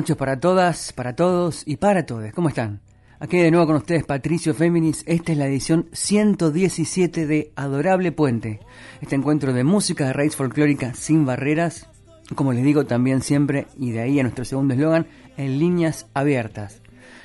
Noches 0.00 0.16
para 0.16 0.40
todas, 0.40 0.94
para 0.94 1.14
todos 1.14 1.62
y 1.66 1.76
para 1.76 2.06
todos. 2.06 2.32
¿Cómo 2.32 2.48
están? 2.48 2.80
Aquí 3.18 3.36
de 3.36 3.50
nuevo 3.50 3.66
con 3.66 3.76
ustedes 3.76 4.04
Patricio 4.04 4.54
Féminis. 4.54 5.04
Esta 5.06 5.32
es 5.32 5.36
la 5.36 5.46
edición 5.46 5.90
117 5.92 7.26
de 7.26 7.52
Adorable 7.54 8.10
Puente. 8.10 8.60
Este 9.02 9.14
encuentro 9.14 9.52
de 9.52 9.62
música 9.62 10.06
de 10.06 10.14
raíz 10.14 10.36
folclórica 10.36 10.94
sin 10.94 11.26
barreras. 11.26 11.86
Como 12.34 12.54
les 12.54 12.64
digo 12.64 12.86
también 12.86 13.20
siempre, 13.20 13.66
y 13.76 13.90
de 13.90 14.00
ahí 14.00 14.18
a 14.18 14.22
nuestro 14.22 14.46
segundo 14.46 14.72
eslogan, 14.72 15.06
en 15.36 15.58
líneas 15.58 16.06
abiertas. 16.14 16.80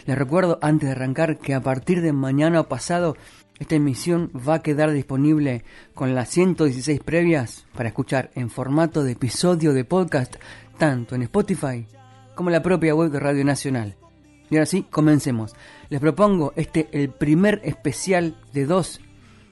Les 0.06 0.18
recuerdo 0.18 0.60
antes 0.62 0.90
de 0.90 0.96
arrancar 0.96 1.38
que 1.38 1.54
a 1.54 1.62
partir 1.62 2.02
de 2.02 2.12
mañana 2.12 2.64
pasado 2.64 3.16
esta 3.58 3.76
emisión 3.76 4.32
va 4.36 4.56
a 4.56 4.62
quedar 4.64 4.92
disponible 4.92 5.64
con 5.94 6.14
las 6.14 6.28
116 6.28 7.00
previas 7.00 7.68
para 7.74 7.88
escuchar 7.88 8.32
en 8.36 8.50
formato 8.50 9.06
de 9.06 9.14
episodio 9.14 9.72
de 9.72 9.86
podcast 9.86 10.36
tanto 10.78 11.16
en 11.16 11.22
Spotify 11.22 11.88
como 12.36 12.50
la 12.50 12.62
propia 12.62 12.94
web 12.94 13.12
de 13.12 13.20
Radio 13.20 13.44
Nacional. 13.44 13.96
Y 14.50 14.56
ahora 14.56 14.66
sí, 14.66 14.86
comencemos. 14.90 15.56
Les 15.90 16.00
propongo 16.00 16.54
este, 16.56 16.88
el 16.92 17.10
primer 17.10 17.62
especial 17.64 18.36
de 18.54 18.66
dos, 18.66 19.02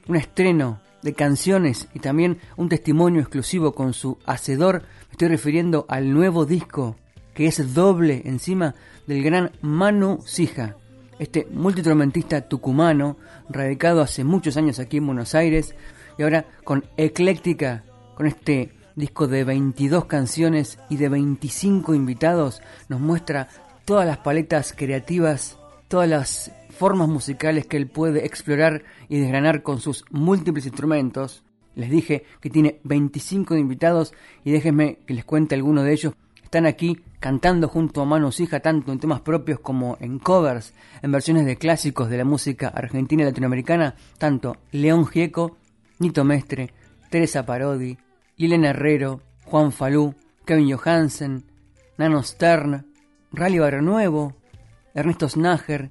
un 0.07 0.15
estreno 0.15 0.81
de 1.01 1.13
canciones 1.13 1.87
y 1.93 1.99
también 1.99 2.39
un 2.55 2.69
testimonio 2.69 3.21
exclusivo 3.21 3.73
con 3.73 3.93
su 3.93 4.17
hacedor. 4.25 4.83
Me 5.07 5.11
estoy 5.13 5.29
refiriendo 5.29 5.85
al 5.89 6.13
nuevo 6.13 6.45
disco 6.45 6.95
que 7.33 7.47
es 7.47 7.73
doble 7.73 8.21
encima 8.25 8.75
del 9.07 9.23
gran 9.23 9.51
Manu 9.61 10.19
Sija, 10.25 10.77
este 11.19 11.47
multitrompetista 11.51 12.41
tucumano, 12.41 13.17
radicado 13.49 14.01
hace 14.01 14.23
muchos 14.23 14.57
años 14.57 14.79
aquí 14.79 14.97
en 14.97 15.07
Buenos 15.07 15.35
Aires 15.35 15.75
y 16.17 16.23
ahora 16.23 16.45
con 16.63 16.85
Ecléctica, 16.97 17.83
con 18.15 18.27
este 18.27 18.71
disco 18.95 19.27
de 19.27 19.43
22 19.43 20.05
canciones 20.05 20.79
y 20.89 20.97
de 20.97 21.09
25 21.09 21.93
invitados, 21.93 22.61
nos 22.89 22.99
muestra 22.99 23.49
todas 23.85 24.05
las 24.05 24.17
paletas 24.17 24.73
creativas, 24.75 25.57
todas 25.87 26.09
las 26.09 26.51
formas 26.69 27.07
musicales 27.07 27.65
que 27.65 27.77
él 27.77 27.87
puede 27.87 28.25
explorar 28.25 28.83
y 29.09 29.19
desgranar 29.19 29.63
con 29.63 29.79
sus 29.79 30.05
múltiples 30.11 30.65
instrumentos. 30.65 31.43
Les 31.75 31.89
dije 31.89 32.25
que 32.39 32.49
tiene 32.49 32.79
25 32.83 33.55
invitados 33.55 34.13
y 34.43 34.51
déjenme 34.51 34.99
que 35.05 35.13
les 35.13 35.25
cuente 35.25 35.55
algunos 35.55 35.85
de 35.85 35.93
ellos. 35.93 36.13
Están 36.43 36.65
aquí 36.67 36.99
cantando 37.19 37.67
junto 37.67 38.01
a 38.01 38.05
Manu 38.05 38.29
Hija 38.37 38.59
tanto 38.59 38.91
en 38.91 38.99
temas 38.99 39.21
propios 39.21 39.59
como 39.59 39.97
en 39.99 40.19
covers, 40.19 40.73
en 41.01 41.11
versiones 41.11 41.45
de 41.45 41.55
clásicos 41.55 42.09
de 42.09 42.17
la 42.17 42.25
música 42.25 42.67
argentina 42.67 43.23
y 43.23 43.25
latinoamericana, 43.25 43.95
tanto 44.19 44.57
León 44.71 45.07
Gieco, 45.07 45.57
Nito 45.99 46.23
Mestre, 46.23 46.71
Teresa 47.09 47.45
Parodi, 47.45 47.97
Liliana 48.37 48.69
Herrero, 48.69 49.21
Juan 49.45 49.71
Falú, 49.71 50.15
Kevin 50.45 50.75
Johansen, 50.75 51.45
Nano 51.97 52.23
Stern, 52.23 52.85
Rally 53.31 53.59
Barrio 53.59 53.81
Nuevo, 53.81 54.35
Ernesto 54.93 55.29
Snager, 55.29 55.89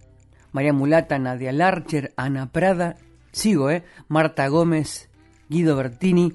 María 0.53 0.73
Mulata, 0.73 1.19
Nadia 1.19 1.53
Larcher, 1.53 2.13
Ana 2.17 2.53
Prada, 2.53 2.97
sigo, 3.33 3.71
¿eh? 3.71 3.85
Marta 4.09 4.47
Gómez, 4.49 5.09
Guido 5.49 5.77
Bertini, 5.77 6.33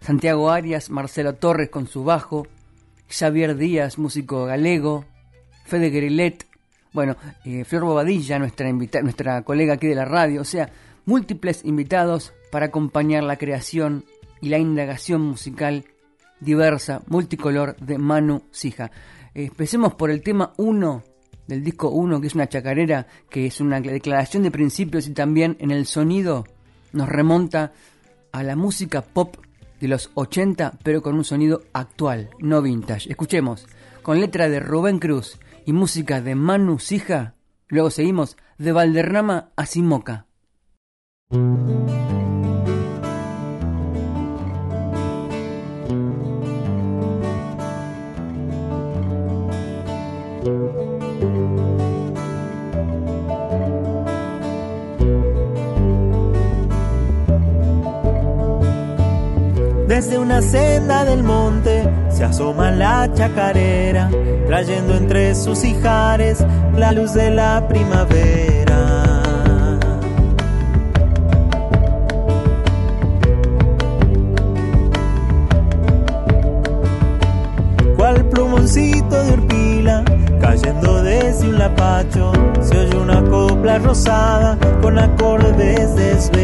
Santiago 0.00 0.50
Arias, 0.50 0.90
Marcelo 0.90 1.34
Torres 1.34 1.70
con 1.70 1.86
su 1.86 2.04
bajo, 2.04 2.46
Xavier 3.08 3.56
Díaz, 3.56 3.98
músico 3.98 4.46
galego, 4.46 5.04
Fede 5.64 5.90
Grillet, 5.90 6.46
bueno, 6.92 7.16
eh, 7.44 7.64
Flor 7.64 7.84
Bobadilla, 7.84 8.38
nuestra, 8.38 8.70
nuestra 8.72 9.42
colega 9.42 9.74
aquí 9.74 9.86
de 9.86 9.94
la 9.94 10.04
radio, 10.04 10.40
o 10.40 10.44
sea, 10.44 10.70
múltiples 11.06 11.64
invitados 11.64 12.32
para 12.50 12.66
acompañar 12.66 13.22
la 13.22 13.36
creación 13.36 14.04
y 14.42 14.50
la 14.50 14.58
indagación 14.58 15.22
musical 15.22 15.86
diversa, 16.40 17.02
multicolor 17.06 17.76
de 17.76 17.96
Manu 17.96 18.42
Sija. 18.50 18.90
Empecemos 19.32 19.94
por 19.94 20.10
el 20.10 20.20
tema 20.20 20.52
1 20.58 21.02
del 21.46 21.64
disco 21.64 21.88
1, 21.88 22.20
que 22.20 22.26
es 22.26 22.34
una 22.34 22.48
chacarera, 22.48 23.06
que 23.30 23.46
es 23.46 23.60
una 23.60 23.80
declaración 23.80 24.42
de 24.42 24.50
principios 24.50 25.06
y 25.06 25.12
también 25.14 25.56
en 25.60 25.70
el 25.70 25.86
sonido 25.86 26.44
nos 26.92 27.08
remonta 27.08 27.72
a 28.32 28.42
la 28.42 28.56
música 28.56 29.02
pop 29.02 29.36
de 29.80 29.88
los 29.88 30.10
80, 30.14 30.78
pero 30.82 31.02
con 31.02 31.14
un 31.14 31.24
sonido 31.24 31.62
actual, 31.72 32.30
no 32.38 32.62
vintage. 32.62 33.10
Escuchemos, 33.10 33.66
con 34.02 34.20
letra 34.20 34.48
de 34.48 34.60
Rubén 34.60 34.98
Cruz 34.98 35.38
y 35.64 35.72
música 35.72 36.20
de 36.20 36.34
Manu 36.34 36.78
Sija, 36.78 37.34
luego 37.68 37.90
seguimos 37.90 38.36
de 38.58 38.72
Valderrama 38.72 39.50
a 39.56 39.66
Simoca. 39.66 40.26
Desde 59.94 60.18
una 60.18 60.40
senda 60.40 61.04
del 61.04 61.22
monte 61.22 61.86
se 62.08 62.24
asoma 62.24 62.70
la 62.70 63.12
chacarera, 63.12 64.08
trayendo 64.46 64.94
entre 64.94 65.34
sus 65.34 65.62
hijares 65.64 66.42
la 66.74 66.92
luz 66.92 67.12
de 67.12 67.30
la 67.30 67.68
primavera. 67.68 69.22
Cual 77.94 78.24
plumoncito 78.30 79.22
de 79.24 79.32
urpila, 79.34 80.04
cayendo 80.40 81.02
desde 81.02 81.50
un 81.50 81.58
lapacho, 81.58 82.32
se 82.62 82.78
oye 82.78 82.96
una 82.96 83.22
copla 83.24 83.76
rosada 83.76 84.56
con 84.80 84.98
acordes 84.98 85.94
desvelados. 85.96 86.41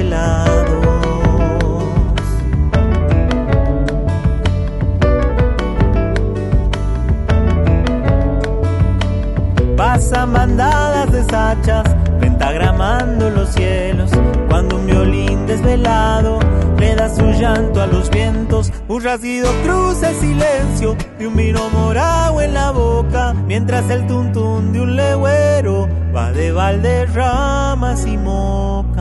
Un 18.98 19.04
rasguido 19.04 19.48
cruza 19.62 20.10
el 20.10 20.16
silencio 20.16 20.97
de 21.19 21.28
un 21.28 21.36
vino 21.36 21.70
morado 21.70 22.41
en 22.41 22.53
la 22.53 22.72
boca, 22.72 23.32
mientras 23.32 23.88
el 23.91 24.04
tuntún 24.09 24.72
de 24.72 24.81
un 24.81 24.97
legüero 24.97 25.88
va 26.14 26.32
de 26.32 26.50
Valderramas 26.50 28.04
y 28.06 28.16
Moca. 28.16 28.97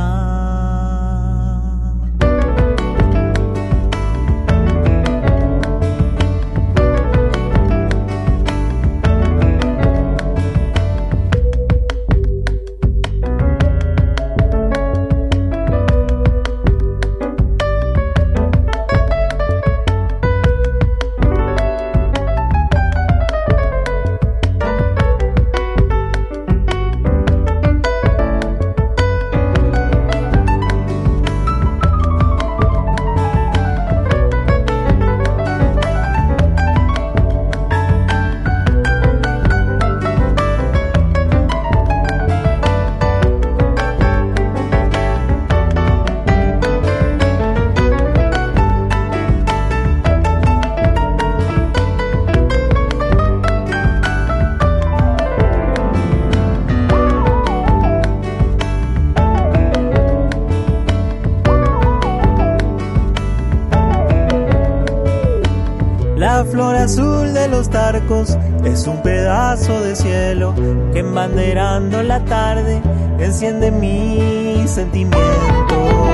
Flor 66.48 66.76
azul 66.76 67.34
de 67.34 67.48
los 67.48 67.70
tarcos 67.70 68.38
es 68.64 68.88
un 68.88 69.02
pedazo 69.02 69.82
de 69.82 69.96
cielo 69.96 70.54
que 70.94 71.00
embanderando 71.00 72.04
la 72.04 72.24
tarde 72.26 72.82
enciende 73.20 73.72
mi 73.72 74.66
sentimiento. 74.68 76.08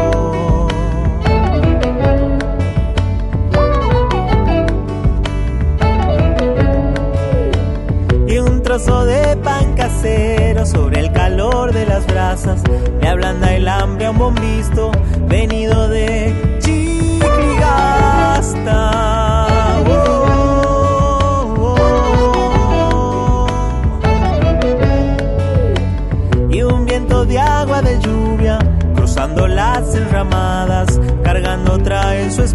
de 8.73 9.37
pan 9.37 9.75
casero 9.75 10.65
sobre 10.65 11.01
el 11.01 11.11
calor 11.11 11.71
de 11.71 11.85
las 11.85 12.07
brasas 12.07 12.63
le 12.99 13.07
ablanda 13.07 13.53
el 13.53 13.67
hambre 13.67 14.07
a 14.07 14.11
un 14.11 14.17
bombisto 14.17 14.91
venido 15.27 15.89
de 15.89 16.52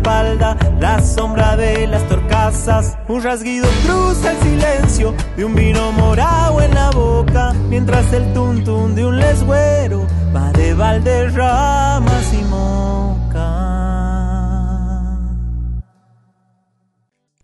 espalda 0.08 0.56
la 0.80 1.02
sombra 1.02 1.56
de 1.56 1.86
las 1.86 2.06
torcasas. 2.08 2.96
Un 3.08 3.22
rasguido 3.22 3.68
cruza 3.84 4.32
el 4.32 4.38
silencio 4.38 5.14
de 5.36 5.44
un 5.44 5.54
vino 5.54 5.92
morado 5.92 6.62
en 6.62 6.74
la 6.74 6.90
boca, 6.90 7.52
mientras 7.68 8.10
el 8.14 8.32
tuntún 8.32 8.94
de 8.94 9.04
un 9.04 9.18
lesguero 9.18 10.06
va 10.34 10.50
de 10.52 10.72
Valderramas 10.72 12.32
y 12.32 12.44
Moca. 12.44 13.54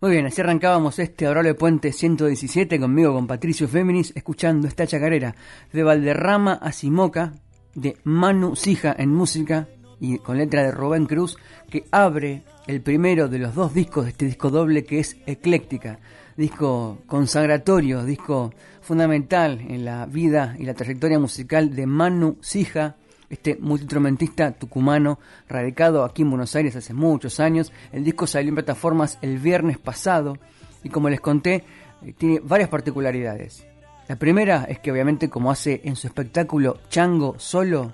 Muy 0.01 0.11
bien, 0.11 0.27
así 0.27 0.41
arrancábamos 0.41 0.99
este 0.99 1.27
Adorable 1.27 1.55
Puente 1.55 1.93
117 1.93 2.81
conmigo, 2.81 3.13
con 3.13 3.27
Patricio 3.27 3.69
Féminis, 3.69 4.13
escuchando 4.17 4.69
esta 4.69 4.87
chacarera 4.87 5.35
de 5.73 5.83
Valderrama 5.83 6.55
a 6.55 6.73
Simoca, 6.73 7.33
de 7.75 7.97
Manu 8.05 8.55
Sija 8.57 8.95
en 8.97 9.11
música 9.11 9.67
y 10.01 10.19
con 10.19 10.39
letra 10.39 10.63
de 10.63 10.71
Rubén 10.71 11.07
Cruz, 11.07 11.37
que 11.71 11.85
abre 11.91 12.43
el 12.67 12.81
primero 12.81 13.29
de 13.29 13.39
los 13.39 13.55
dos 13.55 13.75
discos 13.75 14.05
de 14.05 14.11
este 14.11 14.27
disco 14.27 14.51
doble 14.51 14.85
que 14.85 15.01
es 15.01 15.17
Ecléctica, 15.27 15.99
disco 16.37 16.99
consagratorio, 17.07 18.05
disco 18.05 18.53
fundamental 18.81 19.61
en 19.69 19.85
la 19.85 20.07
vida 20.07 20.57
y 20.59 20.65
la 20.65 20.75
trayectoria 20.75 21.19
musical 21.19 21.75
de 21.75 21.87
Manu 21.87 22.37
Sija, 22.41 22.97
este 23.31 23.57
multiinstrumentista 23.57 24.53
tucumano 24.53 25.19
radicado 25.49 26.05
aquí 26.05 26.23
en 26.23 26.31
Buenos 26.31 26.55
Aires 26.55 26.77
hace 26.77 26.95
muchos 26.95 27.41
años. 27.41 27.73
El 27.93 28.05
disco 28.05 28.27
salió 28.27 28.51
en 28.51 28.57
plataformas 28.57 29.19
el 29.23 29.39
viernes 29.39 29.79
pasado 29.79 30.37
y 30.83 30.91
como 30.91 31.09
les 31.09 31.21
conté, 31.21 31.65
eh, 32.03 32.13
tiene 32.17 32.41
varias 32.45 32.69
particularidades. 32.69 33.67
La 34.07 34.17
primera 34.17 34.65
es 34.69 34.79
que 34.81 34.93
obviamente 34.93 35.31
como 35.31 35.51
hace 35.51 35.81
en 35.85 35.97
su 35.97 36.07
espectáculo 36.07 36.79
Chango 36.91 37.37
solo, 37.39 37.91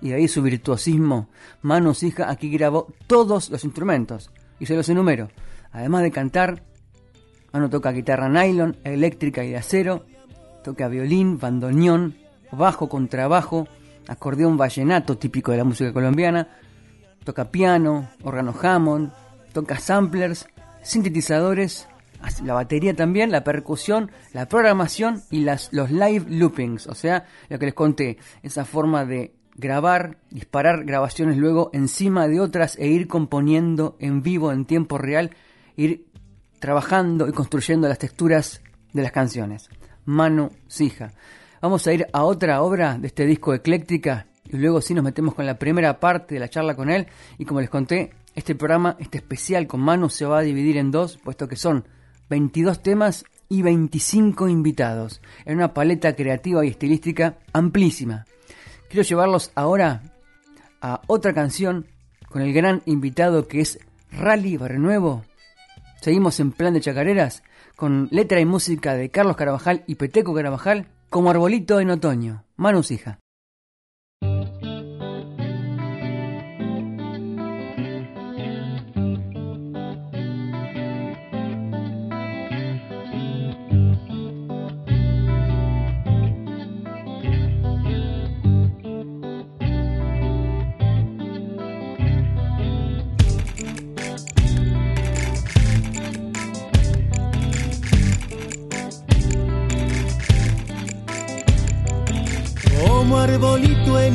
y 0.00 0.12
ahí 0.12 0.28
su 0.28 0.42
virtuosismo, 0.42 1.28
Manu 1.62 1.94
Sija 1.94 2.30
aquí 2.30 2.50
grabó 2.50 2.88
todos 3.06 3.50
los 3.50 3.64
instrumentos, 3.64 4.30
y 4.58 4.66
se 4.66 4.74
los 4.74 4.88
enumero. 4.88 5.28
Además 5.72 6.02
de 6.02 6.10
cantar, 6.10 6.62
Manu 7.52 7.68
toca 7.68 7.92
guitarra 7.92 8.28
nylon, 8.28 8.76
eléctrica 8.84 9.44
y 9.44 9.50
de 9.50 9.56
acero, 9.56 10.06
toca 10.62 10.88
violín, 10.88 11.38
bandoneón, 11.38 12.16
bajo, 12.52 12.88
contrabajo, 12.88 13.68
acordeón 14.08 14.56
vallenato 14.56 15.18
típico 15.18 15.52
de 15.52 15.58
la 15.58 15.64
música 15.64 15.92
colombiana, 15.92 16.48
toca 17.24 17.50
piano, 17.50 18.08
órgano 18.22 18.54
Hammond, 18.60 19.12
toca 19.52 19.78
samplers, 19.78 20.46
sintetizadores, 20.82 21.88
la 22.42 22.54
batería 22.54 22.94
también, 22.94 23.30
la 23.30 23.44
percusión, 23.44 24.10
la 24.32 24.46
programación 24.48 25.22
y 25.30 25.40
las, 25.40 25.72
los 25.72 25.90
live 25.90 26.26
loopings, 26.28 26.86
o 26.86 26.94
sea, 26.94 27.26
lo 27.48 27.58
que 27.58 27.66
les 27.66 27.74
conté, 27.74 28.18
esa 28.42 28.64
forma 28.64 29.04
de 29.04 29.35
grabar, 29.56 30.18
disparar 30.30 30.84
grabaciones 30.84 31.36
luego 31.36 31.70
encima 31.72 32.28
de 32.28 32.40
otras 32.40 32.76
e 32.78 32.88
ir 32.88 33.08
componiendo 33.08 33.96
en 33.98 34.22
vivo, 34.22 34.52
en 34.52 34.66
tiempo 34.66 34.98
real, 34.98 35.30
ir 35.76 36.06
trabajando 36.58 37.28
y 37.28 37.32
construyendo 37.32 37.88
las 37.88 37.98
texturas 37.98 38.62
de 38.92 39.02
las 39.02 39.12
canciones. 39.12 39.68
Manu 40.04 40.50
Sija. 40.68 41.12
Vamos 41.60 41.86
a 41.86 41.92
ir 41.92 42.06
a 42.12 42.24
otra 42.24 42.62
obra 42.62 42.98
de 42.98 43.08
este 43.08 43.26
disco 43.26 43.54
ecléctica 43.54 44.26
y 44.48 44.56
luego 44.56 44.80
sí 44.80 44.94
nos 44.94 45.04
metemos 45.04 45.34
con 45.34 45.46
la 45.46 45.58
primera 45.58 45.98
parte 45.98 46.34
de 46.34 46.40
la 46.40 46.48
charla 46.48 46.76
con 46.76 46.90
él 46.90 47.06
y 47.38 47.44
como 47.44 47.60
les 47.60 47.70
conté, 47.70 48.12
este 48.34 48.54
programa, 48.54 48.96
este 49.00 49.18
especial 49.18 49.66
con 49.66 49.80
Manu 49.80 50.10
se 50.10 50.26
va 50.26 50.38
a 50.38 50.42
dividir 50.42 50.76
en 50.76 50.90
dos, 50.90 51.16
puesto 51.16 51.48
que 51.48 51.56
son 51.56 51.84
22 52.28 52.82
temas 52.82 53.24
y 53.48 53.62
25 53.62 54.48
invitados, 54.48 55.22
en 55.44 55.56
una 55.56 55.72
paleta 55.72 56.14
creativa 56.14 56.64
y 56.64 56.68
estilística 56.68 57.38
amplísima. 57.52 58.26
Quiero 58.88 59.02
llevarlos 59.02 59.50
ahora 59.54 60.02
a 60.80 61.02
otra 61.06 61.32
canción 61.32 61.86
con 62.28 62.42
el 62.42 62.52
gran 62.52 62.82
invitado 62.86 63.48
que 63.48 63.60
es 63.60 63.78
Rally 64.12 64.56
Barrenuevo. 64.56 65.24
Seguimos 66.00 66.38
en 66.40 66.52
plan 66.52 66.74
de 66.74 66.80
chacareras 66.80 67.42
con 67.74 68.08
letra 68.10 68.40
y 68.40 68.44
música 68.44 68.94
de 68.94 69.10
Carlos 69.10 69.36
Carabajal 69.36 69.84
y 69.86 69.96
Peteco 69.96 70.34
Carabajal 70.34 70.86
como 71.10 71.30
arbolito 71.30 71.80
en 71.80 71.90
otoño. 71.90 72.44
Manus 72.56 72.90
hija. 72.90 73.18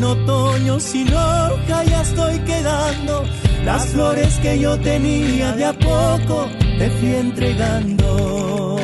En 0.01 0.03
otoño, 0.03 0.79
sin 0.79 1.07
hoja 1.13 1.83
ya 1.83 2.01
estoy 2.01 2.39
quedando. 2.39 3.23
Las 3.63 3.85
flores 3.87 4.39
que 4.41 4.59
yo 4.59 4.79
tenía 4.79 5.51
de 5.53 5.65
a 5.65 5.73
poco 5.73 6.49
te 6.79 6.89
fui 6.89 7.15
entregando. 7.15 8.77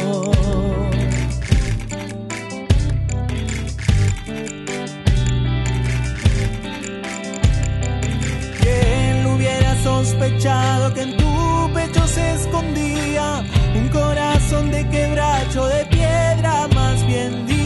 ¿Quién 8.61 9.25
hubiera 9.25 9.83
sospechado 9.83 10.93
que 10.93 11.01
en 11.01 11.17
tu 11.17 11.71
pecho 11.73 12.07
se 12.07 12.33
escondía 12.35 13.43
un 13.75 13.89
corazón 13.89 14.71
de 14.71 14.87
quebracho 14.89 15.65
de 15.67 15.85
piedra 15.85 16.67
más 16.75 17.07
bien 17.07 17.56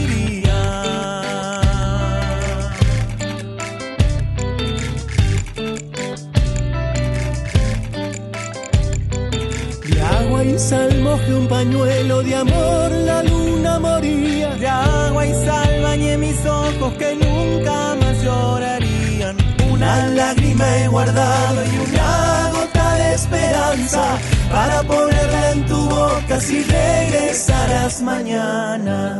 moje 11.22 11.34
un 11.34 11.46
pañuelo 11.46 12.22
de 12.22 12.34
amor, 12.34 12.90
la 12.90 13.22
luna 13.22 13.78
moría. 13.78 14.54
De 14.56 14.66
agua 14.66 15.26
y 15.26 15.34
sal 15.44 15.82
bañé 15.82 16.16
mis 16.16 16.44
ojos 16.46 16.92
que 16.94 17.14
nunca 17.14 17.94
más 18.00 18.22
llorarían. 18.22 19.36
Una 19.70 20.06
lágrima 20.08 20.64
he 20.78 20.88
guardado 20.88 21.64
y 21.64 21.90
una 21.90 22.50
gota 22.52 22.94
de 22.94 23.14
esperanza 23.14 24.18
para 24.50 24.82
ponerla 24.82 25.52
en 25.52 25.66
tu 25.66 25.88
boca 25.88 26.40
si 26.40 26.62
regresarás 26.62 28.02
mañana. 28.02 29.11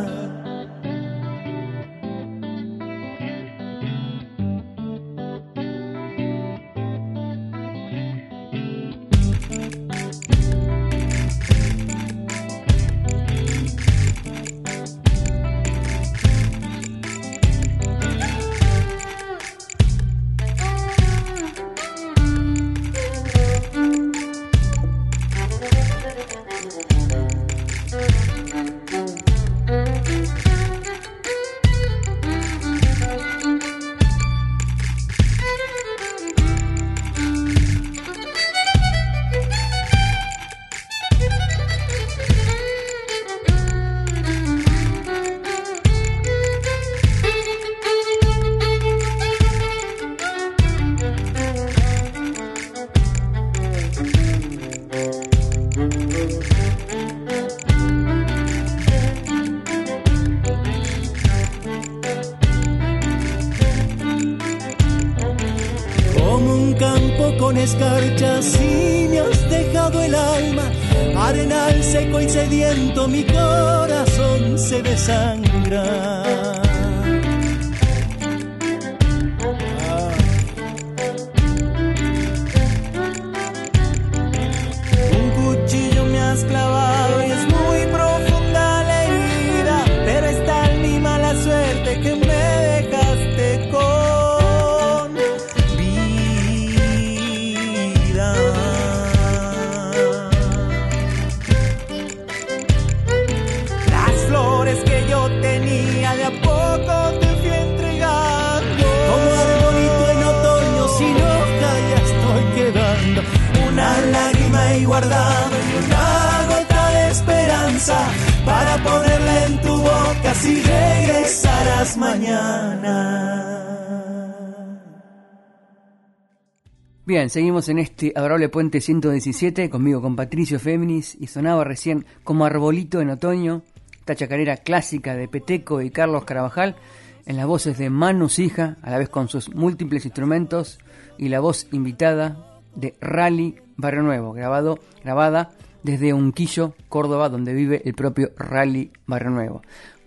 Seguimos 127.33 127.71
en 127.71 127.79
este 127.79 128.13
adorable 128.15 128.51
puente 128.51 128.83
117, 128.83 129.71
conmigo 129.71 130.03
con 130.03 130.17
Patricio 130.17 130.61
Féminis, 130.61 131.17
y 131.19 131.29
sonaba 131.29 131.65
recién 131.65 132.05
como 132.25 132.45
arbolito 132.45 133.01
en 133.01 133.09
otoño, 133.09 133.63
esta 133.99 134.15
chacarera 134.15 134.59
clásica 134.59 135.15
de 135.15 135.29
Peteco 135.29 135.81
y 135.81 135.89
Carlos 135.89 136.27
Carabajal, 136.27 136.77
en 137.25 137.39
las 137.39 137.47
voces 137.47 137.79
de 137.79 137.89
Manu 137.89 138.29
Sija, 138.29 138.77
a 138.83 138.91
la 138.91 138.99
vez 138.99 139.09
con 139.09 139.29
sus 139.29 139.55
múltiples 139.55 140.05
instrumentos, 140.05 140.79
y 141.17 141.31
la 141.31 141.41
voz 141.41 141.69
invitada 141.73 142.61
de 142.75 142.97
Rally 143.01 143.57
Barrio 143.79 144.03
Nuevo, 144.03 144.35
grabado, 144.35 144.79
grabada 145.03 145.53
desde 145.83 146.13
Unquillo, 146.13 146.75
Córdoba, 146.91 147.31
donde 147.31 147.55
vive 147.55 147.81
el 147.87 147.95
propio 147.95 148.33
Rally 148.37 148.93
Barrio 149.07 149.31
Nuevo. 149.31 149.63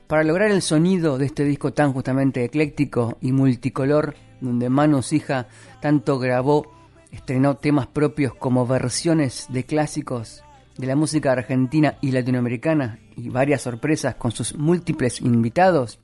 Para 0.05 0.23
lograr 0.23 0.51
el 0.51 0.61
sonido 0.61 1.17
de 1.17 1.25
este 1.25 1.43
disco 1.43 1.73
tan 1.73 1.91
justamente 1.91 2.43
ecléctico 2.43 3.17
y 3.19 3.31
multicolor, 3.31 4.13
donde 4.41 4.69
Manu 4.69 5.01
Hija 5.09 5.47
tanto 5.81 6.19
grabó, 6.19 6.74
estrenó 7.15 7.55
temas 7.55 7.87
propios 7.87 8.33
como 8.35 8.67
versiones 8.67 9.47
de 9.49 9.63
clásicos 9.63 10.43
de 10.77 10.87
la 10.87 10.95
música 10.95 11.31
argentina 11.31 11.97
y 12.01 12.11
latinoamericana 12.11 12.99
y 13.15 13.29
varias 13.29 13.61
sorpresas 13.61 14.15
con 14.15 14.31
sus 14.31 14.55
múltiples 14.55 15.21
invitados, 15.21 15.99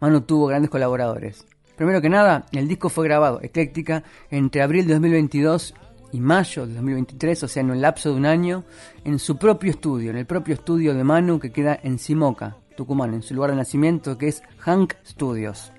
Manu 0.00 0.22
tuvo 0.22 0.46
grandes 0.46 0.70
colaboradores. 0.70 1.44
Primero 1.76 2.00
que 2.00 2.08
nada, 2.08 2.46
el 2.52 2.68
disco 2.68 2.88
fue 2.88 3.04
grabado 3.04 3.40
ecléctica 3.42 4.02
entre 4.30 4.62
abril 4.62 4.86
de 4.86 4.94
2022 4.94 5.74
y 6.12 6.20
mayo 6.20 6.66
de 6.66 6.74
2023, 6.74 7.42
o 7.42 7.48
sea, 7.48 7.60
en 7.60 7.70
un 7.70 7.80
lapso 7.80 8.10
de 8.10 8.16
un 8.16 8.26
año, 8.26 8.64
en 9.04 9.18
su 9.18 9.36
propio 9.36 9.70
estudio, 9.70 10.10
en 10.10 10.16
el 10.16 10.26
propio 10.26 10.54
estudio 10.54 10.94
de 10.94 11.04
Manu 11.04 11.38
que 11.38 11.52
queda 11.52 11.78
en 11.82 11.98
Simoca, 11.98 12.56
Tucumán, 12.76 13.14
en 13.14 13.22
su 13.22 13.34
lugar 13.34 13.50
de 13.50 13.56
nacimiento 13.56 14.16
que 14.16 14.28
es 14.28 14.42
Hank 14.58 14.94
Studios. 15.06 15.70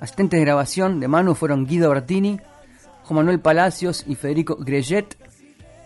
Asistentes 0.00 0.38
de 0.40 0.46
grabación 0.46 0.98
de 0.98 1.08
Manu 1.08 1.34
fueron 1.34 1.66
Guido 1.66 1.90
Bertini, 1.90 2.40
Manuel 3.14 3.40
Palacios 3.40 4.04
y 4.06 4.14
Federico 4.14 4.56
Greget, 4.56 5.16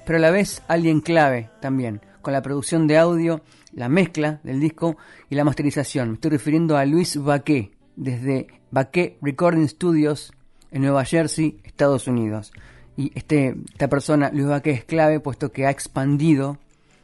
pero 0.06 0.18
a 0.18 0.20
la 0.20 0.30
vez 0.30 0.62
alguien 0.68 1.00
clave 1.00 1.50
también, 1.60 2.00
con 2.22 2.32
la 2.32 2.42
producción 2.42 2.86
de 2.86 2.98
audio, 2.98 3.40
la 3.72 3.88
mezcla 3.88 4.40
del 4.42 4.60
disco 4.60 4.96
y 5.30 5.34
la 5.34 5.44
masterización. 5.44 6.08
Me 6.08 6.14
estoy 6.14 6.32
refiriendo 6.32 6.76
a 6.76 6.84
Luis 6.84 7.16
Baquet, 7.16 7.72
desde 7.96 8.48
Baquet 8.70 9.16
Recording 9.22 9.68
Studios 9.68 10.32
en 10.70 10.82
Nueva 10.82 11.04
Jersey, 11.04 11.58
Estados 11.64 12.06
Unidos. 12.08 12.52
Y 12.96 13.12
este, 13.14 13.56
esta 13.72 13.88
persona, 13.88 14.30
Luis 14.32 14.46
Baquet, 14.46 14.76
es 14.76 14.84
clave 14.84 15.20
puesto 15.20 15.52
que 15.52 15.66
ha 15.66 15.70
expandido 15.70 16.58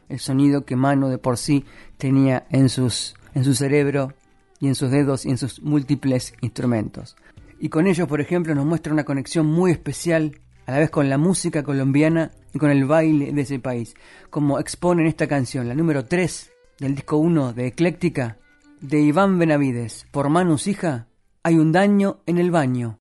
el 0.08 0.18
sonido 0.18 0.64
que 0.64 0.76
Manu 0.76 1.08
de 1.08 1.18
por 1.18 1.38
sí 1.38 1.64
tenía 1.96 2.46
en, 2.50 2.68
sus, 2.68 3.14
en 3.34 3.44
su 3.44 3.54
cerebro 3.54 4.12
y 4.58 4.68
en 4.68 4.74
sus 4.74 4.90
dedos 4.90 5.24
y 5.24 5.30
en 5.30 5.38
sus 5.38 5.62
múltiples 5.62 6.34
instrumentos. 6.40 7.16
Y 7.60 7.68
con 7.68 7.86
ellos, 7.86 8.08
por 8.08 8.22
ejemplo, 8.22 8.54
nos 8.54 8.64
muestra 8.64 8.92
una 8.92 9.04
conexión 9.04 9.44
muy 9.46 9.70
especial 9.70 10.40
a 10.64 10.72
la 10.72 10.78
vez 10.78 10.88
con 10.88 11.10
la 11.10 11.18
música 11.18 11.62
colombiana 11.62 12.30
y 12.54 12.58
con 12.58 12.70
el 12.70 12.86
baile 12.86 13.32
de 13.32 13.42
ese 13.42 13.58
país, 13.58 13.94
como 14.30 14.58
expone 14.58 15.02
en 15.02 15.08
esta 15.08 15.26
canción, 15.26 15.68
la 15.68 15.74
número 15.74 16.06
3 16.06 16.50
del 16.78 16.94
disco 16.94 17.18
1 17.18 17.52
de 17.52 17.66
Ecléctica, 17.66 18.38
de 18.80 19.00
Iván 19.00 19.38
Benavides, 19.38 20.06
por 20.10 20.30
Manu 20.30 20.56
Hija, 20.64 21.08
hay 21.42 21.58
un 21.58 21.70
daño 21.70 22.20
en 22.24 22.38
el 22.38 22.50
baño. 22.50 22.99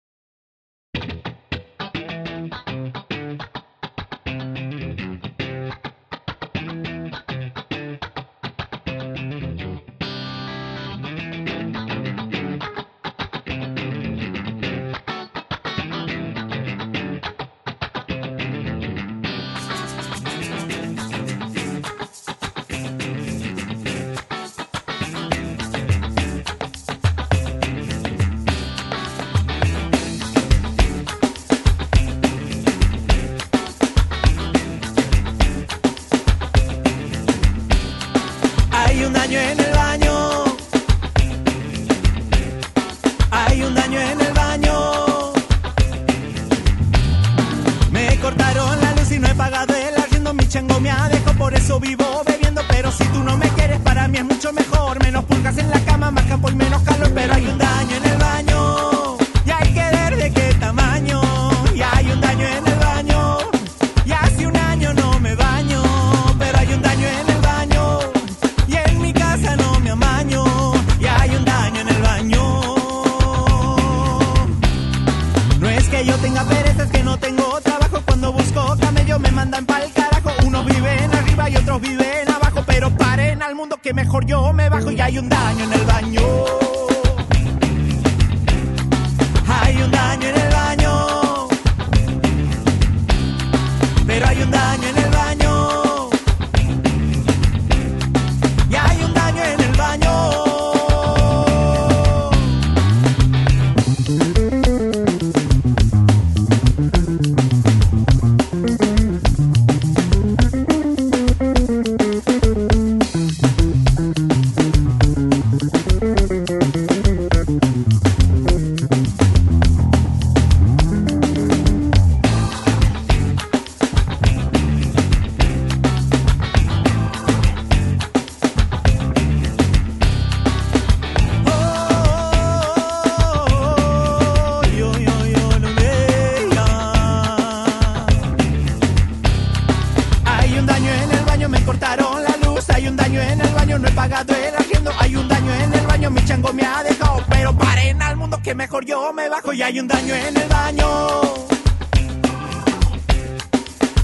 Hay 144.99 145.15
un 145.15 145.27
daño 145.27 145.53
en 145.53 145.73
el 145.73 145.87
baño, 145.87 146.09
mi 146.09 146.25
chango 146.25 146.51
me 146.51 146.63
ha 146.65 146.83
dejado. 146.83 147.23
Pero 147.29 147.55
paren 147.55 148.01
al 148.01 148.17
mundo 148.17 148.39
que 148.43 148.55
mejor 148.55 148.85
yo 148.85 149.13
me 149.13 149.29
bajo 149.29 149.53
y 149.53 149.61
hay 149.61 149.79
un 149.79 149.87
daño 149.87 150.15
en 150.15 150.37
el 150.37 150.47
baño. 150.47 151.21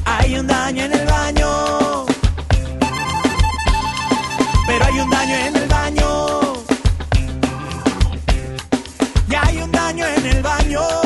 Hay 0.06 0.38
un 0.38 0.48
daño 0.48 0.84
en 0.84 0.94
el 0.94 1.06
baño. 1.06 2.06
Pero 4.68 4.86
hay 4.86 5.00
un 5.00 5.10
daño 5.10 5.36
en 5.36 5.56
el 5.56 5.68
baño. 5.68 6.54
Y 9.30 9.36
hay 9.36 9.58
un 9.58 9.72
daño 9.72 10.06
en 10.06 10.26
el 10.26 10.42
baño. 10.44 11.05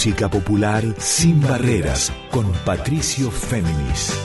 Música 0.00 0.30
popular 0.30 0.82
sin 0.96 1.42
barreras 1.42 2.10
con 2.30 2.50
Patricio 2.64 3.30
Féminis. 3.30 4.18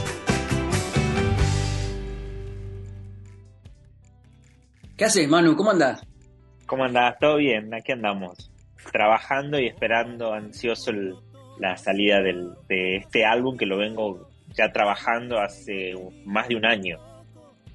¿Qué 4.96 5.04
haces, 5.04 5.28
Manu? 5.28 5.58
¿Cómo 5.58 5.72
andás? 5.72 6.02
¿Cómo 6.66 6.86
andás? 6.86 7.16
¿Todo 7.20 7.36
bien? 7.36 7.74
Aquí 7.74 7.92
andamos. 7.92 8.50
Trabajando 8.94 9.60
y 9.60 9.68
esperando 9.68 10.32
ansioso 10.32 10.92
el- 10.92 11.14
la 11.60 11.76
salida 11.76 12.22
del- 12.22 12.54
de 12.70 12.96
este 12.96 13.26
álbum 13.26 13.58
que 13.58 13.66
lo 13.66 13.78
vengo 13.78 14.30
ya 14.58 14.72
trabajando 14.72 15.42
hace 15.42 15.92
más 16.24 16.48
de 16.48 16.56
un 16.56 16.66
año. 16.66 17.00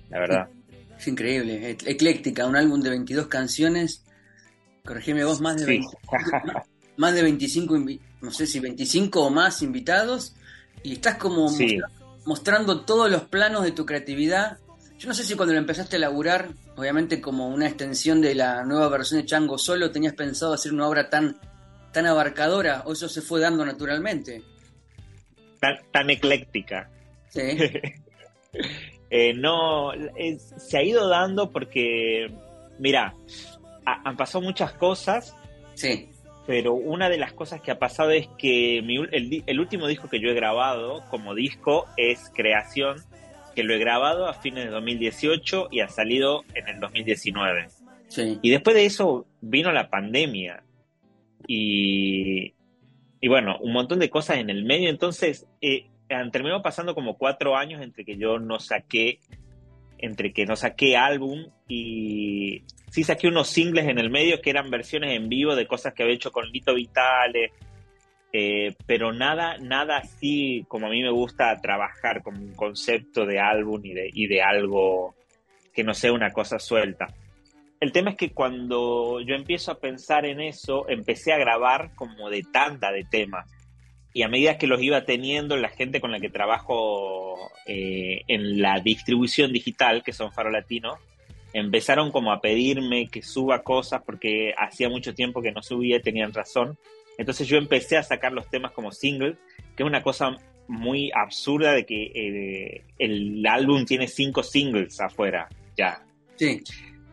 La 0.09 0.21
verdad. 0.21 0.49
Es 0.97 1.07
increíble, 1.07 1.77
ecléctica, 1.85 2.47
un 2.47 2.57
álbum 2.57 2.81
de 2.81 2.89
22 2.89 3.27
canciones. 3.27 4.07
Corregime 4.87 5.23
vos, 5.23 5.43
más 5.43 5.57
de, 5.59 5.67
Sí. 5.67 5.71
20 5.73 6.70
más 7.01 7.15
de 7.15 7.23
25, 7.23 7.77
invi- 7.77 8.01
no 8.21 8.31
sé 8.31 8.47
si 8.47 8.61
25 8.61 9.25
o 9.25 9.31
más 9.31 9.63
invitados. 9.63 10.35
Y 10.83 10.93
estás 10.93 11.17
como 11.17 11.49
Sí. 11.49 11.79
mostrando 12.27 12.83
todos 12.83 13.11
los 13.11 13.23
planos 13.23 13.63
de 13.65 13.73
tu 13.73 13.87
creatividad. 13.87 14.59
Yo 14.99 15.09
no 15.09 15.15
sé 15.15 15.25
si 15.25 15.35
cuando 15.35 15.55
lo 15.55 15.59
empezaste 15.61 15.97
a 15.97 15.99
laburar, 15.99 16.51
obviamente 16.77 17.23
como 17.23 17.49
una 17.49 17.67
extensión 17.67 18.21
de 18.21 18.35
la 18.35 18.65
nueva 18.65 18.89
versión 18.89 19.21
de 19.21 19.27
Chango 19.27 19.57
Solo, 19.57 19.91
tenías 19.91 20.13
pensado 20.15 20.53
hacer 20.53 20.75
una 20.75 20.87
obra 20.87 21.09
tan, 21.09 21.39
tan 21.93 22.05
abarcadora, 22.07 22.83
o 22.85 22.93
eso 22.93 23.09
se 23.09 23.23
fue 23.23 23.41
dando 23.41 23.65
naturalmente. 23.65 24.43
Tan, 25.59 25.77
tan 25.91 26.11
ecléctica. 26.11 26.91
Sí, 27.31 27.41
Eh, 29.13 29.33
no, 29.35 29.93
es- 29.93 30.55
se 30.59 30.79
ha 30.79 30.83
ido 30.85 31.09
dando 31.09 31.51
porque, 31.51 32.31
mira, 32.79 33.15
ha- 33.87 34.09
han 34.09 34.17
pasado 34.17 34.41
muchas 34.43 34.73
cosas, 34.75 35.35
sí, 35.75 36.10
pero 36.51 36.75
una 36.75 37.09
de 37.09 37.17
las 37.17 37.33
cosas 37.33 37.61
que 37.61 37.71
ha 37.71 37.79
pasado 37.79 38.11
es 38.11 38.27
que 38.37 38.83
mi 38.83 38.97
el, 38.97 39.45
el 39.47 39.61
último 39.61 39.87
disco 39.87 40.09
que 40.09 40.19
yo 40.19 40.31
he 40.31 40.35
grabado 40.35 41.05
como 41.09 41.37
disco 41.37 41.87
es 41.97 42.29
Creación, 42.35 42.97
que 43.55 43.63
lo 43.63 43.73
he 43.73 43.79
grabado 43.79 44.27
a 44.27 44.35
fines 44.35 44.65
de 44.65 44.71
2018 44.73 45.69
y 45.71 45.79
ha 45.79 45.89
salido 45.89 46.43
en 46.57 46.67
el 46.67 46.81
2019. 46.81 47.69
sí. 48.09 48.41
Y 48.43 48.51
después 48.51 48.75
de 48.75 48.85
eso 48.85 49.27
vino 49.41 49.71
la 49.71 49.91
pandemia 49.91 50.65
y, 51.47 52.53
y 53.21 53.29
bueno, 53.29 53.57
un 53.61 53.73
montón 53.73 54.01
de 54.01 54.11
cosas 54.11 54.39
en 54.39 54.51
el 54.51 54.65
medio. 54.65 54.91
Entonces, 54.91 55.47
eh, 55.61 55.87
han 56.09 56.33
terminado 56.33 56.63
pasando 56.63 56.97
como 56.97 57.17
cuatro 57.17 57.57
años 57.57 57.81
entre 57.81 58.05
que 58.05 58.17
yo 58.17 58.41
no 58.41 58.59
saqué, 58.59 59.21
entre 59.99 60.33
que 60.33 60.47
no 60.47 60.57
saqué 60.57 60.97
álbum 60.97 61.47
y 61.71 62.65
sí 62.91 63.05
saqué 63.05 63.29
unos 63.29 63.49
singles 63.49 63.87
en 63.87 63.99
el 63.99 64.11
medio 64.11 64.43
que 64.43 64.51
eran 64.51 64.71
versiones 64.71 65.17
en 65.17 65.29
vivo 65.29 65.55
de 65.55 65.69
cosas 65.69 65.95
que 65.95 66.03
había 66.03 66.17
hecho 66.17 66.33
con 66.33 66.51
Lito 66.51 66.75
Vitale, 66.75 67.53
eh, 68.33 68.75
pero 68.87 69.13
nada, 69.13 69.57
nada 69.59 69.99
así 69.99 70.65
como 70.69 70.89
a 70.89 70.91
mí 70.91 71.01
me 71.01 71.11
gusta 71.11 71.61
trabajar 71.61 72.23
como 72.23 72.41
un 72.41 72.55
concepto 72.55 73.25
de 73.25 73.39
álbum 73.39 73.81
y 73.85 73.95
de, 73.95 74.11
y 74.13 74.27
de 74.27 74.43
algo 74.43 75.15
que 75.73 75.85
no 75.85 75.95
sea 75.95 76.13
una 76.13 76.33
cosa 76.33 76.59
suelta. 76.59 77.07
El 77.79 77.93
tema 77.93 78.11
es 78.11 78.17
que 78.17 78.33
cuando 78.33 79.21
yo 79.21 79.37
empiezo 79.37 79.71
a 79.71 79.79
pensar 79.79 80.27
en 80.27 80.41
eso, 80.41 80.89
empecé 80.89 81.33
a 81.33 81.39
grabar 81.39 81.95
como 81.95 82.29
de 82.31 82.43
tanda 82.43 82.91
de 82.91 83.05
temas. 83.05 83.49
Y 84.13 84.23
a 84.23 84.29
medida 84.29 84.59
que 84.59 84.67
los 84.67 84.83
iba 84.83 85.05
teniendo, 85.05 85.57
la 85.57 85.69
gente 85.69 86.01
con 86.01 86.11
la 86.11 86.19
que 86.19 86.29
trabajo 86.31 87.37
eh, 87.67 88.23
en 88.27 88.61
la 88.61 88.81
distribución 88.81 89.53
digital, 89.53 90.03
que 90.03 90.13
son 90.13 90.33
Faro 90.33 90.51
Latino, 90.51 90.99
empezaron 91.53 92.11
como 92.11 92.33
a 92.33 92.41
pedirme 92.41 93.09
que 93.09 93.23
suba 93.23 93.63
cosas 93.63 94.03
porque 94.05 94.55
hacía 94.57 94.89
mucho 94.89 95.15
tiempo 95.15 95.43
que 95.43 95.53
no 95.53 95.63
subía 95.63 95.97
y 95.97 96.03
tenían 96.03 96.33
razón. 96.33 96.79
Entonces 97.19 97.49
yo 97.49 97.59
empecé 97.59 97.97
a 97.97 98.03
sacar 98.03 98.33
los 98.33 98.49
temas 98.49 98.73
como 98.73 98.93
single, 98.93 99.37
que 99.77 99.83
es 99.83 99.87
una 99.87 100.03
cosa 100.03 100.37
muy 100.69 101.11
absurda 101.13 101.73
de 101.73 101.85
que 101.85 102.05
eh, 102.15 102.85
el 102.99 103.45
álbum 103.47 103.85
tiene 103.85 104.07
cinco 104.07 104.43
singles 104.43 105.01
afuera 105.01 105.49
ya. 105.77 106.05
Sí, 106.37 106.63